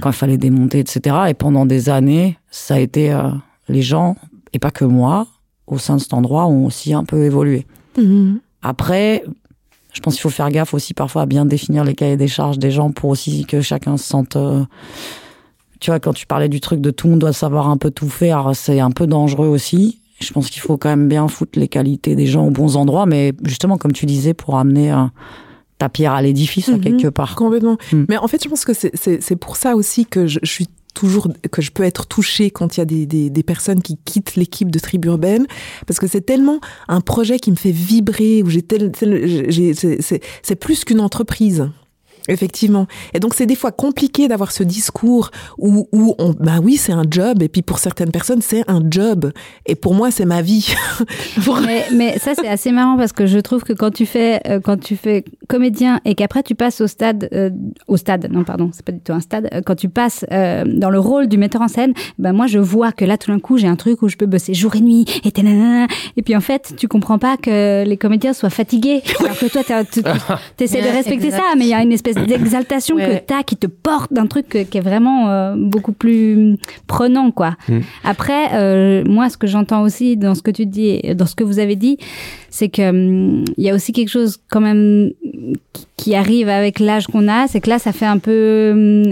[0.00, 1.16] quand il fallait démonter, etc.
[1.28, 3.30] Et pendant des années, ça a été euh,
[3.68, 4.16] les gens,
[4.52, 5.26] et pas que moi,
[5.66, 7.66] au sein de cet endroit, ont aussi un peu évolué.
[7.96, 8.40] Mhm.
[8.62, 9.24] Après,
[9.92, 12.58] je pense qu'il faut faire gaffe aussi parfois à bien définir les cahiers des charges
[12.58, 14.64] des gens pour aussi que chacun se sente euh,
[15.84, 17.90] tu vois, quand tu parlais du truc de tout le monde doit savoir un peu
[17.90, 20.00] tout faire, c'est un peu dangereux aussi.
[20.18, 23.04] Je pense qu'il faut quand même bien foutre les qualités des gens aux bons endroits,
[23.04, 25.12] mais justement, comme tu disais, pour amener un,
[25.76, 26.80] ta pierre à l'édifice, mhm.
[26.80, 27.36] quelque part.
[27.36, 27.76] Complètement.
[27.92, 28.04] Hmm.
[28.08, 31.60] Mais en fait, je pense que c'est pour ça aussi que je, suis toujours que
[31.60, 34.70] je peux être touchée quand il y a des, des, des personnes qui quittent l'équipe
[34.70, 35.46] de Tribu Urbaine
[35.86, 38.90] parce que c'est tellement un projet qui me fait vibrer où j'ai tel,
[40.42, 41.68] c'est plus qu'une entreprise
[42.28, 42.86] Effectivement.
[43.12, 46.92] Et donc c'est des fois compliqué d'avoir ce discours où, où on, bah oui, c'est
[46.92, 49.30] un job, et puis pour certaines personnes, c'est un job.
[49.66, 50.74] Et pour moi, c'est ma vie.
[51.66, 54.60] mais, mais, ça, c'est assez marrant parce que je trouve que quand tu fais, euh,
[54.60, 57.50] quand tu fais comédien et qu'après tu passes au stade, euh,
[57.88, 60.90] au stade, non, pardon, c'est pas du tout un stade, euh, quand tu passes dans
[60.90, 63.58] le rôle du metteur en scène, ben moi, je vois que là, tout d'un coup,
[63.58, 65.32] j'ai un truc où je peux bosser jour et nuit, et
[66.16, 69.02] et puis en fait, tu comprends pas que les comédiens soient fatigués.
[69.20, 72.96] Alors que toi, tu essaies de respecter ça, mais il y a une espèce d'exaltation
[72.96, 76.56] que tu as qui te porte d'un truc qui est vraiment euh, beaucoup plus
[76.86, 77.56] prenant, quoi.
[77.68, 77.78] Mm.
[78.04, 81.44] Après, euh, moi, ce que j'entends aussi dans ce que tu dis, dans ce que
[81.44, 81.98] vous avez dit,
[82.50, 85.10] c'est que hum, il y a aussi quelque chose quand même
[85.72, 89.04] qui arrive avec l'âge qu'on a, c'est que là, ça fait un peu euh,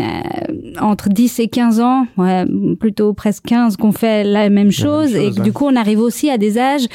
[0.81, 2.45] entre 10 et 15 ans, ouais,
[2.79, 6.39] plutôt presque 15, qu'on fait la même chose, et du coup, on arrive aussi à
[6.39, 6.87] des âges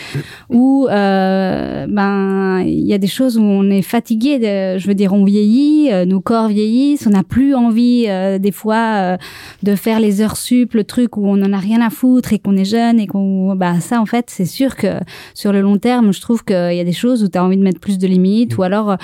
[0.49, 4.39] où, euh, ben, il y a des choses où on est fatigué.
[4.39, 8.07] De, je veux dire, on vieillit, euh, nos corps vieillissent, on n'a plus envie
[8.39, 9.17] des fois
[9.63, 12.39] de faire les heures sup, le truc où on en a rien à foutre et
[12.39, 14.87] qu'on est jeune et qu'on, bah, ça, en fait, c'est sûr que
[15.33, 17.57] sur le long terme, je trouve qu'il y a des choses où tu as envie
[17.57, 18.97] de mettre plus de limites, ou alors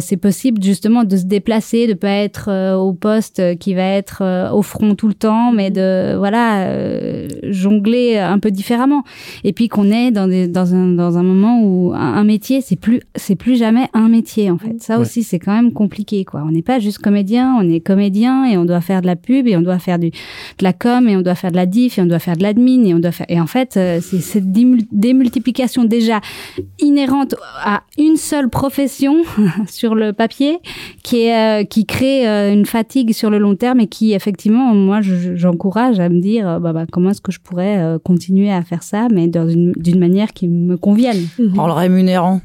[0.00, 4.18] c'est possible justement de se déplacer, de pas être euh, au poste qui va être
[4.22, 9.02] euh, au front tout le temps, mais de voilà euh, jongler un peu différemment.
[9.42, 12.60] Et puis qu'on est dans, des, dans, un, dans un moment où un, un métier
[12.60, 14.76] c'est plus c'est plus jamais un métier en fait.
[14.80, 15.02] Ça Ouais.
[15.02, 16.42] aussi c'est quand même compliqué quoi.
[16.46, 19.48] On n'est pas juste comédien, on est comédien et on doit faire de la pub
[19.48, 21.98] et on doit faire du de la com et on doit faire de la diff
[21.98, 24.20] et on doit faire de l'admin et on doit faire et en fait euh, c'est
[24.20, 26.20] cette démultiplication déjà
[26.78, 29.16] inhérente à une seule profession
[29.68, 30.58] sur le papier
[31.02, 34.74] qui est euh, qui crée euh, une fatigue sur le long terme et qui effectivement
[34.74, 37.98] moi je- j'encourage à me dire euh, bah, bah, comment est-ce que je pourrais euh,
[37.98, 41.26] continuer à faire ça mais dans une d'une manière qui me convienne.
[41.56, 42.40] En le rémunérant.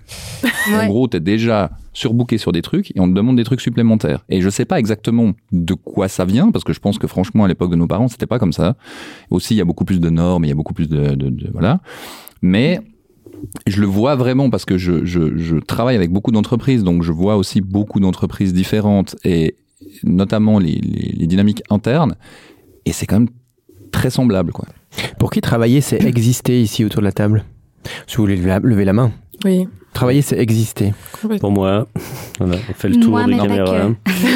[0.73, 4.25] En gros, t'es déjà surbooké sur des trucs et on te demande des trucs supplémentaires.
[4.29, 7.45] Et je sais pas exactement de quoi ça vient, parce que je pense que franchement,
[7.45, 8.75] à l'époque de nos parents, c'était pas comme ça.
[9.31, 11.29] Aussi, il y a beaucoup plus de normes, il y a beaucoup plus de, de-
[11.29, 11.79] de- voilà.
[12.41, 12.79] Mais
[13.67, 17.11] je le vois vraiment parce que je, je, je travaille avec beaucoup d'entreprises, donc je
[17.11, 19.55] vois aussi beaucoup d'entreprises différentes et
[20.03, 22.15] notamment les, les, les dynamiques internes.
[22.85, 23.29] Et c'est quand même
[23.91, 24.65] très semblable, quoi.
[25.19, 27.43] Pour qui travailler, c'est exister ici autour de la table?
[28.07, 29.11] Si vous voulez lever la, main.
[29.43, 29.67] Oui.
[29.93, 30.93] Travailler, c'est exister.
[31.39, 31.87] Pour moi,
[32.39, 33.73] voilà, on fait le tour Moi, des caméras.
[33.73, 33.93] euh,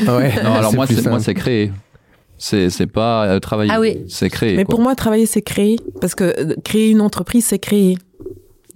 [0.08, 1.72] Ah ouais, Non, alors moi, c'est, créer.
[2.38, 3.72] C'est, pas euh, travailler.
[3.74, 4.00] Ah oui.
[4.08, 4.56] C'est créer.
[4.56, 4.76] Mais quoi.
[4.76, 5.78] pour moi, travailler, c'est créer.
[6.00, 7.98] Parce que euh, créer une entreprise, c'est créer.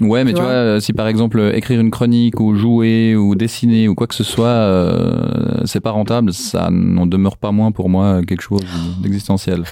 [0.07, 3.15] Ouais, mais Tu tu, vois vois, si par exemple euh, écrire une chronique ou jouer
[3.15, 7.51] ou dessiner ou quoi que ce soit, euh, c'est pas rentable, ça n'en demeure pas
[7.51, 8.61] moins pour moi quelque chose
[9.01, 9.63] d'existentiel.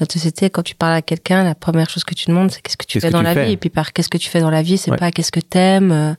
[0.00, 2.78] La société, quand tu parles à quelqu'un, la première chose que tu demandes, c'est qu'est-ce
[2.78, 3.52] que tu Qu'est-ce fais que dans tu la fais vie?
[3.52, 4.96] Et puis par qu'est-ce que tu fais dans la vie, c'est Ouais.
[4.96, 6.14] pas qu'est-ce que t'aimes, euh,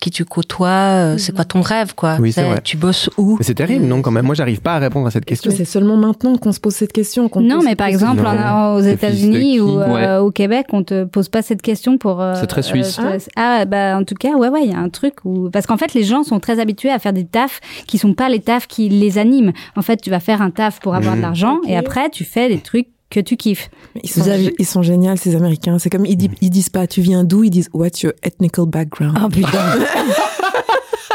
[0.00, 2.18] qui tu côtoies, euh, c'est quoi ton rêve, quoi?
[2.20, 2.60] Oui, c'est vrai.
[2.62, 3.36] Tu bosses où?
[3.38, 4.26] Mais c'est terrible, non, quand même.
[4.26, 5.50] Moi, j'arrive pas à répondre à cette question.
[5.50, 8.22] que c'est seulement maintenant qu'on se pose cette question qu'on Non, pose mais par exemple,
[8.22, 8.28] Non.
[8.30, 10.16] en- aux États-Unis ou euh, Ouais.
[10.24, 12.20] au Québec, on te pose pas cette question pour.
[12.20, 12.98] euh, C'est très suisse.
[13.00, 15.50] euh, te- ah, bah en tout cas, ouais, ouais, il y a un truc où
[15.50, 18.28] parce qu'en fait, les gens sont très habitués à faire des tafs qui sont pas
[18.28, 19.52] les tafs qui les animent.
[19.74, 21.68] En fait, tu vas faire un taf pour avoir de l'argent Ok.
[21.68, 23.70] et après, tu fais des trucs que tu kiffes.
[24.02, 25.78] Ils sont, avez- ils sont géniaux, ces Américains.
[25.78, 27.44] C'est comme, ils, disent- ils disent pas, tu viens d'où?
[27.44, 29.16] Ils disent, what's your ethnical background?
[29.20, 29.48] Ah putain.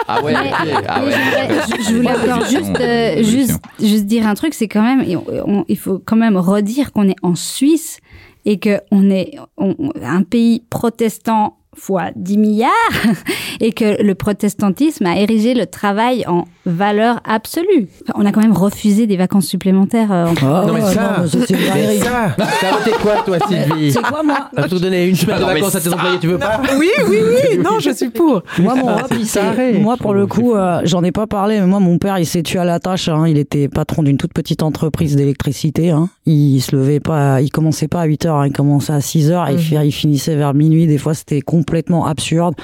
[0.08, 0.52] Ah ouais, Mais-.
[0.88, 1.12] Ah ouais.
[1.12, 5.02] je, je voulais encore Évolution, juste, euh, juste, juste dire un truc, c'est quand même,
[5.08, 5.24] et on-
[5.60, 8.00] on- il faut quand même redire qu'on est en Suisse
[8.46, 12.70] et que on est on- un pays protestant fois 10 milliards
[13.62, 17.88] et que le protestantisme a érigé le travail en valeur absolue.
[18.04, 20.12] Enfin, on a quand même refusé des vacances supplémentaires.
[20.12, 22.00] euh, en- Oh, Non, mais ça, non, mais dinguerie.
[22.00, 25.40] ça, t'as voté quoi, toi, Sylvie C'est quoi, moi On va te donner une semaine
[25.40, 27.18] de mais vacances à tes employés, tu veux pas Oui, oui,
[27.52, 27.58] oui.
[27.60, 28.44] Non, je suis pour.
[28.60, 29.80] Moi, mon Ah, hobby, c'est c'est- carré.
[29.80, 32.44] moi, pour le coup, euh, j'en ai pas parlé, mais moi, mon père, il s'est
[32.44, 33.08] tué à la tâche.
[33.08, 33.26] hein.
[33.28, 35.90] Il était patron d'une toute petite entreprise d'électricité.
[35.92, 36.10] hein.
[36.26, 38.48] Il se levait pas, il commençait pas à 8 heures, hein.
[38.48, 39.58] il commençait à 6 heures et Mhm.
[39.60, 40.86] il fi- il finissait vers minuit.
[40.88, 42.56] Des fois, c'était complètement absurde.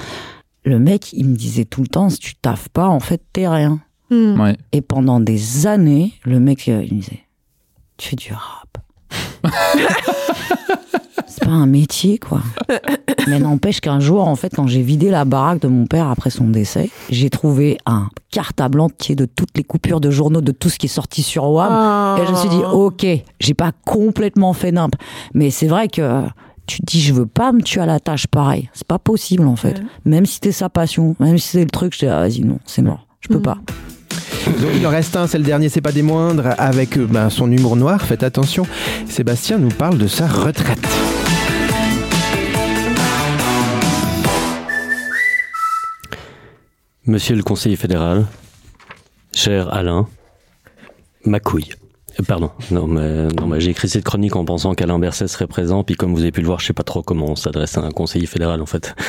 [0.66, 3.48] Le mec, il me disait tout le temps, si tu taffes pas, en fait, t'es
[3.48, 3.80] rien.
[4.10, 4.40] Hmm.
[4.40, 4.58] Ouais.
[4.72, 7.24] Et pendant des années, le mec, euh, il me disait,
[7.98, 8.78] tu fais du rap.
[11.28, 12.42] C'est pas un métier, quoi.
[13.28, 16.32] Mais n'empêche qu'un jour, en fait, quand j'ai vidé la baraque de mon père après
[16.32, 20.70] son décès, j'ai trouvé un cartable entier de toutes les coupures de journaux, de tout
[20.70, 22.18] ce qui est sorti sur WAM.
[22.20, 23.06] Et je me suis dit, ok,
[23.40, 24.96] j'ai pas complètement fait nimp.
[25.34, 26.24] Mais c'est vrai que
[26.68, 28.70] tu te dis, je veux pas me tuer à la tâche pareil.
[28.74, 29.80] C'est pas possible, en fait.
[29.80, 29.86] Ouais.
[30.06, 32.60] Même si c'était sa passion, même si c'est le truc, je dis, ah, vas-y, non,
[32.66, 33.08] c'est mort.
[33.22, 33.44] Je peux Mm.
[33.44, 33.58] pas.
[34.62, 37.30] Donc, il en reste un, c'est le dernier, c'est pas des moindres, avec euh, ben,
[37.30, 38.66] son humour noir, faites attention.
[39.10, 40.86] Sébastien nous parle de sa retraite.
[47.06, 48.26] Monsieur le conseiller fédéral,
[49.34, 50.08] cher Alain,
[51.26, 51.74] ma couille.
[52.20, 55.48] Euh, Pardon, non mais, non, mais j'ai écrit cette chronique en pensant qu'Alain Berset serait
[55.48, 57.78] présent, puis comme vous avez pu le voir, je sais pas trop comment on s'adresse
[57.78, 58.96] à un conseiller fédéral en fait.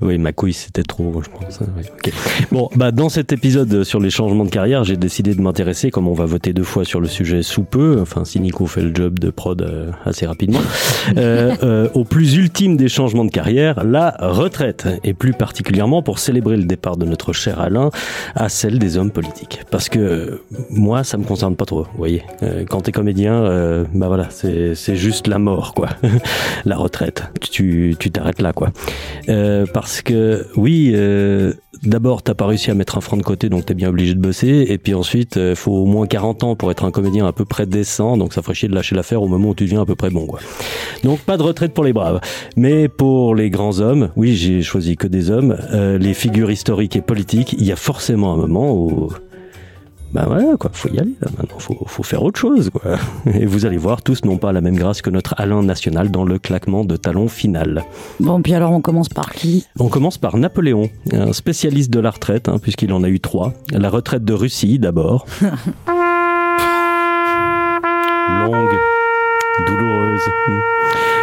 [0.00, 1.60] Oui, ma couille c'était trop, je pense.
[1.76, 2.12] Oui, ok.
[2.50, 6.08] Bon, bah dans cet épisode sur les changements de carrière, j'ai décidé de m'intéresser, comme
[6.08, 8.92] on va voter deux fois sur le sujet sous peu, enfin si Nico fait le
[8.92, 10.60] job de prod euh, assez rapidement,
[11.16, 16.18] euh, euh, au plus ultime des changements de carrière, la retraite, et plus particulièrement pour
[16.18, 17.90] célébrer le départ de notre cher Alain
[18.34, 19.60] à celle des hommes politiques.
[19.70, 22.22] Parce que euh, moi, ça me concerne pas trop, vous voyez.
[22.52, 25.88] Euh, quand t'es comédien, euh, bah voilà, c'est juste la mort, quoi.
[26.64, 27.24] la retraite.
[27.40, 28.70] Tu t'arrêtes là, quoi.
[29.28, 30.94] Euh, parce que oui,
[31.82, 34.20] d'abord t'as pas réussi à mettre un franc de côté, donc t'es bien obligé de
[34.20, 34.66] bosser.
[34.68, 37.66] Et puis ensuite, faut au moins 40 ans pour être un comédien à peu près
[37.66, 39.94] décent, donc ça ferait chier de lâcher l'affaire au moment où tu deviens à peu
[39.94, 40.40] près bon, quoi.
[41.04, 42.20] Donc pas de retraite pour les braves.
[42.56, 47.02] Mais pour les grands hommes, oui, j'ai choisi que des hommes, les figures historiques et
[47.02, 49.10] politiques, il y a forcément un moment où
[50.12, 52.96] bah voilà, quoi, faut y aller, là, maintenant, faut, faut faire autre chose, quoi.
[53.32, 56.24] Et vous allez voir, tous n'ont pas la même grâce que notre Alain National dans
[56.24, 57.84] le claquement de talon final.
[58.20, 59.66] Bon, puis alors on commence par qui?
[59.78, 63.54] On commence par Napoléon, un spécialiste de la retraite, hein, puisqu'il en a eu trois.
[63.70, 65.24] La retraite de Russie, d'abord.
[68.44, 68.78] Longue,
[69.66, 70.20] douloureuse.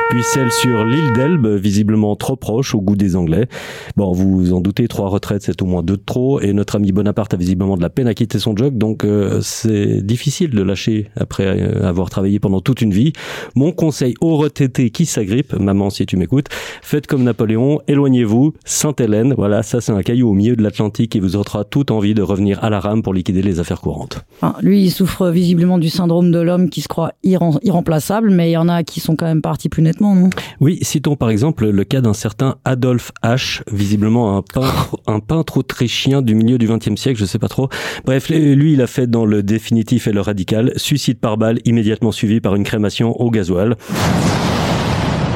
[0.10, 3.48] Puis celle sur l'île d'Elbe, visiblement trop proche au goût des Anglais.
[3.96, 6.42] Bon, vous vous en doutez, trois retraites, c'est au moins deux de trop.
[6.42, 9.40] Et notre ami Bonaparte a visiblement de la peine à quitter son job, donc euh,
[9.42, 13.14] c'est difficile de lâcher après euh, avoir travaillé pendant toute une vie.
[13.56, 16.48] Mon conseil aux retraités qui s'agrippent, maman si tu m'écoutes,
[16.82, 21.20] faites comme Napoléon, éloignez-vous, Sainte-Hélène, voilà, ça c'est un caillou au milieu de l'Atlantique et
[21.20, 24.26] vous aura toute envie de revenir à la rame pour liquider les affaires courantes.
[24.62, 28.54] Lui, il souffre visiblement du syndrome de l'homme qui se croit irrem- irremplaçable, mais il
[28.54, 30.30] y en a qui sont quand même partis plus nettement, non?
[30.60, 35.58] Oui, citons par exemple le cas d'un certain Adolphe H, visiblement un peintre, un peintre
[35.58, 37.70] autrichien du milieu du XXe siècle, je sais pas trop.
[38.06, 42.12] Bref, lui, il a fait dans le définitif et le radical, suicide par balle immédiatement
[42.12, 43.76] suivi par une crémation au gasoil.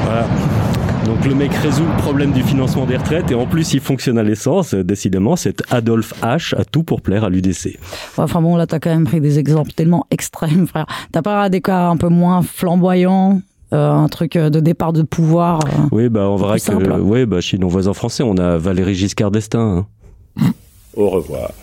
[0.03, 0.27] Voilà.
[1.05, 4.17] Donc le mec résout le problème du financement des retraites et en plus il fonctionne
[4.17, 4.73] à l'essence.
[4.73, 7.77] Décidément, cet Adolphe H a tout pour plaire à l'UDC.
[8.17, 10.85] Enfin bon, là, t'as quand même pris des exemples tellement extrêmes, frère.
[11.11, 13.41] T'as pas des cas un peu moins flamboyants?
[13.73, 16.93] Un truc de départ de pouvoir euh, Oui, bah on verra que, simple.
[17.01, 19.85] oui, bah chez nos voisins français, on a Valéry Giscard d'Estaing.
[20.39, 20.51] hein.
[20.95, 21.49] Au revoir.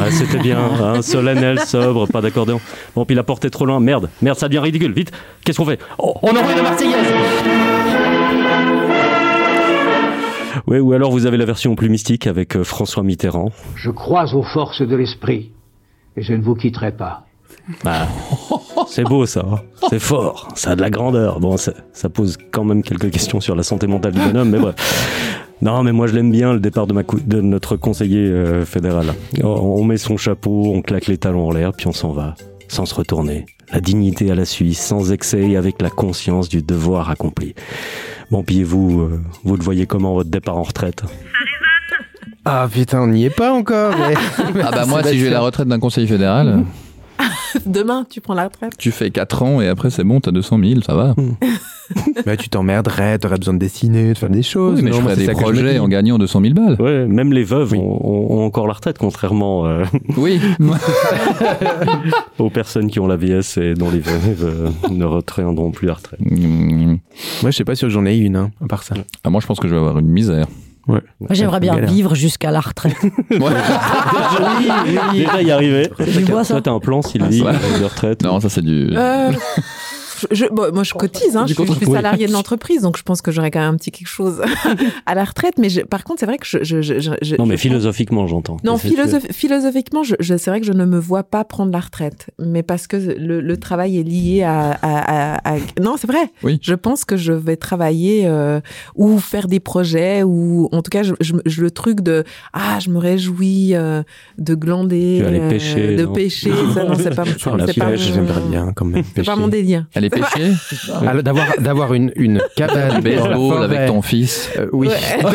[0.00, 2.60] Ah, c'était bien, hein, solennel, sobre, pas d'accordéon.
[2.96, 5.12] Bon, puis la porte est trop loin, merde, merde, ça devient ridicule, vite,
[5.44, 5.78] qu'est-ce qu'on fait?
[5.98, 7.06] Oh, On envoie la Marseillaise
[10.66, 13.50] Oui, ou alors vous avez la version plus mystique avec euh, François Mitterrand.
[13.76, 15.52] Je crois aux forces de l'esprit
[16.16, 17.26] et je ne vous quitterai pas.
[17.84, 18.08] Bah,
[18.94, 19.60] c'est beau ça, hein.
[19.90, 21.40] c'est fort, ça a de la grandeur.
[21.40, 24.58] Bon, ça, ça pose quand même quelques questions sur la santé mentale du bonhomme, mais
[24.58, 24.74] bref.
[25.62, 28.64] Non, mais moi je l'aime bien le départ de, ma cou- de notre conseiller euh,
[28.64, 29.14] fédéral.
[29.42, 32.34] On, on met son chapeau, on claque les talons en l'air, puis on s'en va,
[32.68, 33.46] sans se retourner.
[33.72, 37.54] La dignité à la Suisse, sans excès et avec la conscience du devoir accompli.
[38.30, 41.02] Bon, puis vous, euh, vous le voyez comment votre départ en retraite?
[42.44, 43.94] Ah putain, on n'y est pas encore.
[43.96, 44.14] mais-
[44.62, 46.64] Ah bah moi, si j'ai la retraite d'un conseiller fédéral,
[47.66, 48.72] Demain, tu prends la retraite.
[48.78, 51.14] tu fais 4 ans et après c'est bon, t'as 200 000, ça va.
[52.24, 54.76] Bah, tu t'emmerderais, t'aurais besoin de dessiner, de faire des choses.
[54.78, 56.80] Oui, mais Non, je moi, ferai c'est des projets en gagnant 200 000 balles.
[56.80, 57.78] Ouais, même les veuves Oui.
[57.78, 59.84] ont, ont- ont encore la retraite, contrairement euh,
[60.16, 60.40] Oui.
[62.38, 65.94] aux personnes qui ont la vieillesse et dont les veuves euh, ne retiendront plus la
[65.94, 66.20] retraite.
[66.20, 66.96] Mmh.
[67.42, 68.94] Moi, je sais pas si j'en ai une, hein, à part ça.
[69.22, 70.46] Ah, moi, je pense que je vais avoir une misère.
[70.86, 71.00] Ouais.
[71.20, 71.90] Moi, j'aimerais bien Galère.
[71.90, 72.94] vivre jusqu'à la retraite.
[73.30, 73.50] Déjà
[75.42, 75.88] y arriver.
[76.26, 77.52] Toi, t'as un plan, Sylvie, Ouais.
[77.54, 78.22] euh, de retraite.
[78.22, 78.90] Non, ça c'est du.
[78.94, 79.30] Euh,
[80.30, 83.02] je- bon, moi, je cotise, hein, je, suis- je suis salarié de l'entreprise, donc je
[83.02, 84.40] pense que j'aurais quand même un petit quelque chose
[85.06, 85.54] à la retraite.
[85.58, 86.58] Mais je- par contre, c'est vrai que je.
[86.62, 88.56] je, je, je- je- Non, mais philosophiquement, j'entends.
[88.64, 91.80] Non, philosoph- philosophiquement, je, je- c'est vrai que je ne me vois pas prendre la
[91.80, 94.70] retraite, mais parce que le, le travail est lié à.
[94.70, 96.30] à- à- à- Non, c'est vrai.
[96.42, 96.58] Oui.
[96.62, 98.60] Je pense que je vais travailler euh,
[98.94, 102.78] ou faire des projets ou en tout cas, je, je- je- le truc de ah,
[102.80, 104.02] je me réjouis euh,
[104.38, 106.50] de glander, Tu vas aller euh, pêcher, de non pêcher.
[106.74, 109.02] Ça, non, c'est pas, c'est c'est pas pêche, mon- j'aimerais bien quand même.
[109.04, 109.40] C'est pas pêcher.
[109.40, 109.86] mon délire.
[111.06, 114.50] Ah, D'avoir d'avoir une, une cabane Baseball avec ton fils.
[114.58, 114.88] Euh, oui,
[115.24, 115.30] oui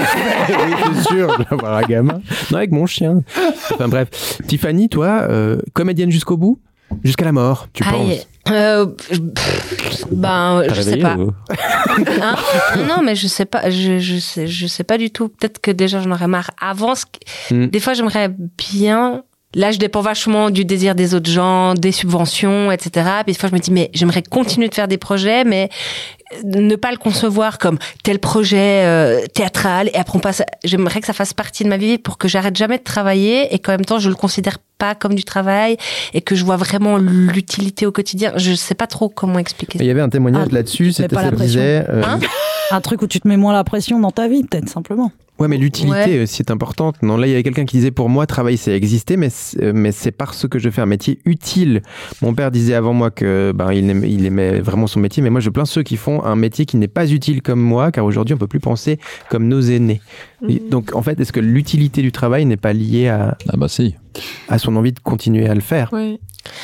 [0.95, 2.21] c'est sûr, je vais avoir un gamin.
[2.51, 3.21] Non, avec mon chien.
[3.73, 4.39] Enfin bref.
[4.47, 6.59] Tiffany, toi, euh, comédienne jusqu'au bout?
[7.03, 7.91] Jusqu'à la mort, tu Aïe.
[7.91, 8.27] penses?
[8.51, 11.17] Euh, pff, ben, je sais pas.
[11.19, 12.35] Hein?
[12.87, 13.69] Non, mais je sais pas.
[13.69, 15.29] Je, je sais, je sais pas du tout.
[15.29, 16.49] Peut-être que déjà j'en aurais marre.
[16.59, 17.19] Avant, ce qui-
[17.53, 17.67] Hmm.
[17.67, 19.21] des fois j'aimerais bien.
[19.55, 23.09] Là, je dépends vachement du désir des autres gens, des subventions, etc.
[23.23, 25.69] Puis des fois, je me dis, mais j'aimerais continuer de faire des projets, mais
[26.43, 29.89] ne pas le concevoir comme tel projet euh, théâtral.
[29.93, 30.31] Et après, on.
[30.63, 33.57] J'aimerais que ça fasse partie de ma vie pour que j'arrête jamais de travailler et
[33.57, 35.77] qu'en même temps, je le considère pas comme du travail
[36.15, 38.31] et que je vois vraiment l'utilité au quotidien.
[38.37, 41.21] Je sais pas trop comment expliquer Il y avait un témoignage Ah, là-dessus, c'était pas
[41.21, 41.59] ça la pression.
[41.61, 41.85] disait.
[41.89, 42.19] euh, Hein
[42.71, 45.11] Un truc où tu te mets moins la pression dans ta vie, peut-être, simplement.
[45.39, 47.01] Ouais, mais l'utilité aussi est importante.
[47.01, 49.63] Non, là, il y avait quelqu'un qui disait pour moi, travailler, c'est exister, mais c'est,
[49.63, 51.81] euh, mais c'est parce que je fais un métier utile.
[52.21, 55.29] Mon père disait avant moi que ben, il, aimait, il aimait vraiment son métier, mais
[55.29, 58.03] moi, je plains ceux qui font un métier qui n'est pas utile comme moi, car
[58.03, 58.99] aujourd'hui, on peut plus penser
[59.29, 60.01] comme nos aînés.
[60.47, 63.67] Et Donc, en fait, est-ce que l'utilité du travail n'est pas liée à, Ah bah
[63.67, 63.95] si.
[64.47, 66.19] à son envie de continuer à le faire Ouais.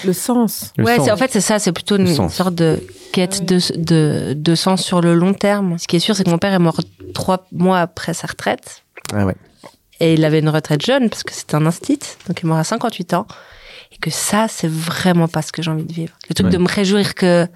[0.06, 0.72] Le sens.
[0.78, 1.10] Le ouais, sens.
[1.10, 2.80] en fait c'est ça, c'est plutôt une sorte de
[3.12, 5.78] quête de, de, de sens sur le long terme.
[5.78, 6.80] Ce qui est sûr, c'est que mon père est mort
[7.14, 9.36] trois mois après sa retraite Ah ouais.
[10.00, 12.58] et il avait une retraite jeune parce que c'était un instit, donc il est mort
[12.58, 13.28] à 58 ans.
[13.92, 16.14] Et que ça, c'est vraiment pas ce que j'ai envie de vivre.
[16.30, 16.54] Le truc Ouais.
[16.54, 17.48] de me réjouir que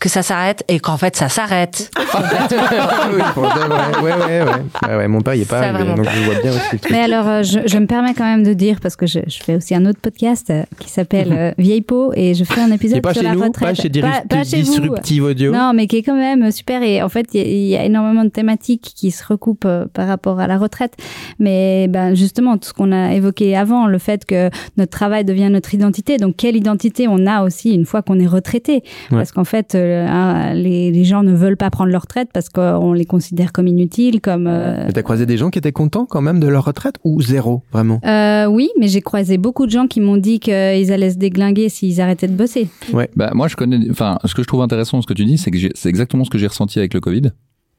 [0.00, 1.90] que ça s'arrête et qu'en fait ça s'arrête.
[1.98, 5.08] oui, pour de ouais, ouais, ouais.
[5.08, 6.10] Mon père, il est pas arrivé, donc pas.
[6.12, 6.90] je vois bien aussi le truc.
[6.92, 9.42] Mais alors, euh, je, je me permets quand même de dire, parce que je, je
[9.42, 12.70] fais aussi un autre podcast euh, qui s'appelle euh, Vieille Peau, et je fais un
[12.70, 13.68] épisode pas sur chez la nous, retraite.
[13.76, 14.70] pas chez Pas- pas chez vous.
[14.80, 15.52] Disruptive Audio.
[15.52, 16.82] Non, mais qui est quand même super.
[16.82, 19.64] Et en fait, il y, a- il y a énormément de thématiques qui se recoupent
[19.64, 20.94] euh, par rapport à la retraite.
[21.38, 25.48] Mais ben, justement, tout ce qu'on a évoqué avant, le fait que notre travail devient
[25.50, 26.16] notre identité.
[26.18, 29.87] Donc, quelle identité on a aussi une fois qu'on est retraité Parce qu'en fait, euh,
[29.90, 33.66] hein, les, les gens ne veulent pas prendre leur retraite parce qu'on les considère comme
[33.66, 34.46] inutiles, comme...
[34.46, 37.20] euh, Mais t'as croisé des gens qui étaient contents quand même de leur retraite ou
[37.22, 38.00] zéro, vraiment?
[38.04, 41.68] Euh, oui, mais j'ai croisé beaucoup de gens qui m'ont dit qu'ils allaient se déglinguer
[41.68, 42.68] s'ils arrêtaient de bosser.
[43.16, 43.78] Bah, moi, je connais.
[43.90, 46.24] Enfin, ce que je trouve intéressant dans ce que tu dis, c'est que c'est exactement
[46.24, 47.30] ce que j'ai ressenti avec le Covid,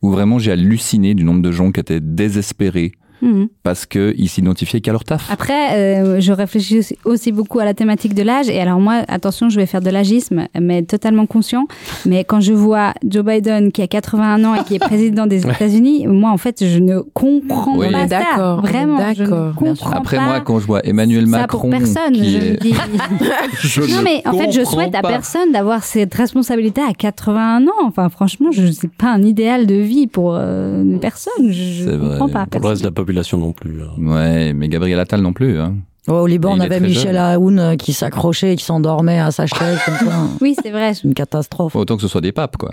[0.01, 2.91] où vraiment j'ai halluciné du nombre de gens qui étaient désespérés
[3.21, 3.47] Mhm.
[3.63, 5.29] parce qu'ils s'identifiaient qu'à leur taf.
[5.31, 8.49] Après, euh, je réfléchis aussi, aussi beaucoup à la thématique de l'âge.
[8.49, 11.65] Et alors moi, attention, je vais faire de l'agisme, mais totalement conscient.
[12.05, 15.45] Mais quand je vois Joe Biden qui a 81 ans et qui est président des
[15.47, 17.91] États-Unis, moi, en fait, je ne comprends Oui.
[17.91, 18.55] pas ça.
[18.61, 19.55] Vraiment, je ne d'accord.
[19.55, 20.23] comprends Après, pas.
[20.25, 21.59] moi, quand je vois Emmanuel ça Macron.
[21.59, 22.13] pour personne.
[22.13, 22.73] qui je me est- dis.
[23.61, 27.71] Je non mais en fait, je souhaite à personne d'avoir cette responsabilité à 81 ans.
[27.85, 31.51] Enfin, franchement, je sais pas un idéal de vie pour euh, une personne.
[31.51, 32.17] Je C'est ne vrai.
[32.17, 32.45] comprends pas.
[32.45, 33.81] Pour le reste de la population non plus.
[33.83, 33.91] hein.
[34.01, 35.59] Ouais, mais Gabriel Attal non plus.
[35.59, 35.75] Hein.
[36.07, 37.17] Ouais, au Liban, on avait Michel.
[37.17, 40.15] Aoun euh, qui s'accrochait et qui s'endormait à sa chaise comme ça.
[40.41, 40.93] Oui, c'est vrai.
[40.93, 41.75] C'est une catastrophe.
[41.75, 42.71] Autant que ce soit des papes, quoi.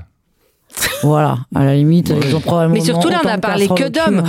[1.02, 2.20] Voilà, à la limite, Ouais.
[2.24, 2.74] ils ont probablement.
[2.74, 4.24] Mais surtout là, on autant a de parlé que d'hommes.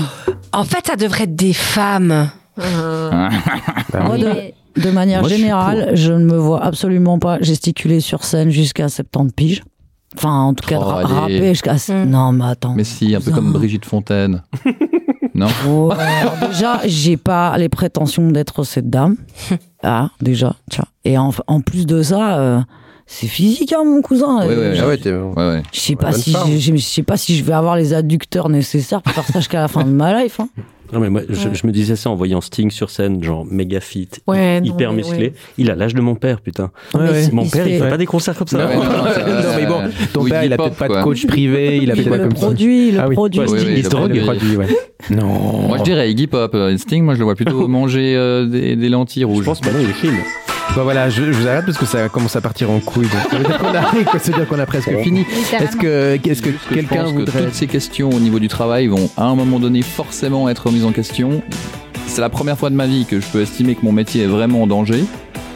[0.53, 2.30] En fait, ça devrait être des femmes.
[2.58, 3.30] Bah
[4.05, 8.24] Moi, de, manière Moi, je suis générale, je ne me vois absolument pas gesticuler sur
[8.24, 9.64] scène jusqu'à 70 piges.
[10.18, 11.13] Enfin, en tout cas, Oh, ra- allez.
[11.13, 11.74] rapper jusqu'à.
[11.76, 12.09] Mm.
[12.09, 12.74] Non, mais attends.
[12.76, 14.41] Mais si, un peu comme Brigitte Fontaine.
[15.36, 19.15] non Ouais, alors déjà, j'ai pas les prétentions d'être cette dame.
[19.84, 20.86] Ah, déjà, tiens.
[21.05, 22.59] Et en, en plus de ça, euh,
[23.08, 24.39] c'est physique, hein, mon cousin.
[24.41, 24.78] Ouais, ouais, ouais.
[24.82, 25.64] Ah ouais, t'es- Ouais, ouais.
[25.74, 29.14] Je sais pas si je sais pas si je vais avoir les adducteurs nécessaires pour
[29.14, 30.39] faire ça jusqu'à la fin de ma life.
[30.39, 30.49] hein.
[30.93, 33.82] Non, mais moi, je, je me disais ça en voyant Sting sur scène, genre méga
[33.82, 35.18] fit, Ouais, non, hyper musclé.
[35.18, 35.34] ouais.
[35.58, 36.72] Il a l'âge de mon père, putain.
[36.93, 37.01] Mon
[37.43, 38.58] il père, il fait- fait pas des concerts comme ça.
[38.58, 38.89] Non, non,
[39.58, 39.82] mais bon,
[40.14, 42.45] ton père, il a peut-être pas de coach privé, il a peut-être pas comme ça.
[42.45, 43.16] produit, le Ah oui.
[43.16, 43.39] produit.
[43.41, 44.16] Le drogue.
[44.16, 44.68] Le produit, ouais.
[45.10, 45.68] Non.
[45.68, 46.51] Moi, je dirais Iggy Pop.
[46.55, 49.43] euh, Sting, moi, je le vois plutôt manger euh, des, des lentilles Je rouges.
[49.45, 50.14] pense pas, non, il est clean.
[50.76, 53.07] Bon, voilà, je, je vous arrête parce que ça commence à partir en couille.
[53.07, 53.82] Donc, ça veut dire qu'on a,
[54.20, 55.26] ça veut dire qu'on a presque fini.
[55.59, 57.43] Est-ce que, est-ce que quelqu'un pense que voudrait.
[57.45, 60.86] toutes ces questions au niveau du travail vont à un moment donné forcément être remises
[60.86, 61.41] en question.
[62.05, 64.28] C'est la première fois de ma vie que je peux estimer que mon métier est
[64.28, 65.03] vraiment en danger.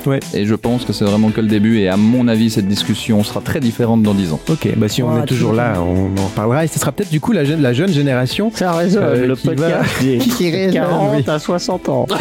[0.06, 0.20] Ouais.
[0.34, 1.80] Et je pense que c'est vraiment que le début.
[1.80, 4.40] Et à mon avis, cette discussion sera très différente dans 10 ans.
[4.50, 6.64] Ok, bah si on Oh, est toujours là, on en parlera.
[6.66, 8.52] Et ce sera peut-être du coup la jeune, la jeune génération.
[8.54, 11.24] Ça résonne, Euh, le qui va- podcast des qui résonne, 40 oui.
[11.28, 12.08] à 60 ans.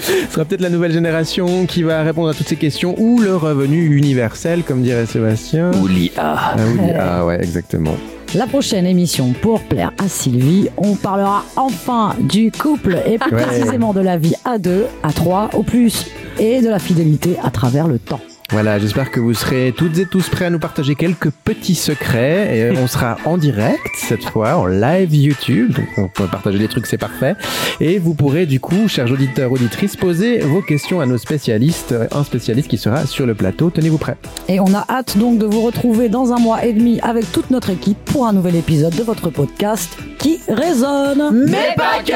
[0.00, 3.36] Ce sera peut-être la nouvelle génération qui va répondre à toutes ces questions ou le
[3.36, 5.70] revenu universel, comme dirait Sébastien.
[5.80, 6.10] Ou l'IA.
[6.16, 7.94] Ah, oui, ah ouais, exactement.
[8.34, 13.42] La prochaine émission, pour plaire à Sylvie, on parlera enfin du couple et plus Ouais.
[13.42, 16.06] précisément de la vie à deux, à trois, au plus,
[16.38, 18.20] et de la fidélité à travers le temps.
[18.52, 22.56] Voilà, j'espère que vous serez toutes et tous prêts à nous partager quelques petits secrets.
[22.56, 25.72] Et on sera en direct cette fois, en live YouTube.
[25.72, 27.36] Donc on peut partager des trucs, c'est parfait.
[27.78, 31.94] Et vous pourrez du coup, chers auditeurs, auditrices, poser vos questions à nos spécialistes.
[32.10, 33.70] Un spécialiste qui sera sur le plateau.
[33.70, 34.16] Tenez-vous prêts.
[34.48, 37.50] Et on a hâte donc de vous retrouver dans un mois et demi avec toute
[37.50, 41.46] notre équipe pour un nouvel épisode de votre podcast qui résonne.
[41.48, 42.12] Mais pas que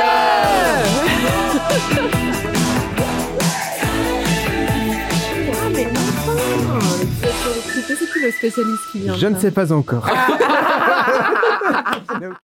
[7.87, 10.09] C'est qui le spécialiste qui vient Je ne sais pas encore.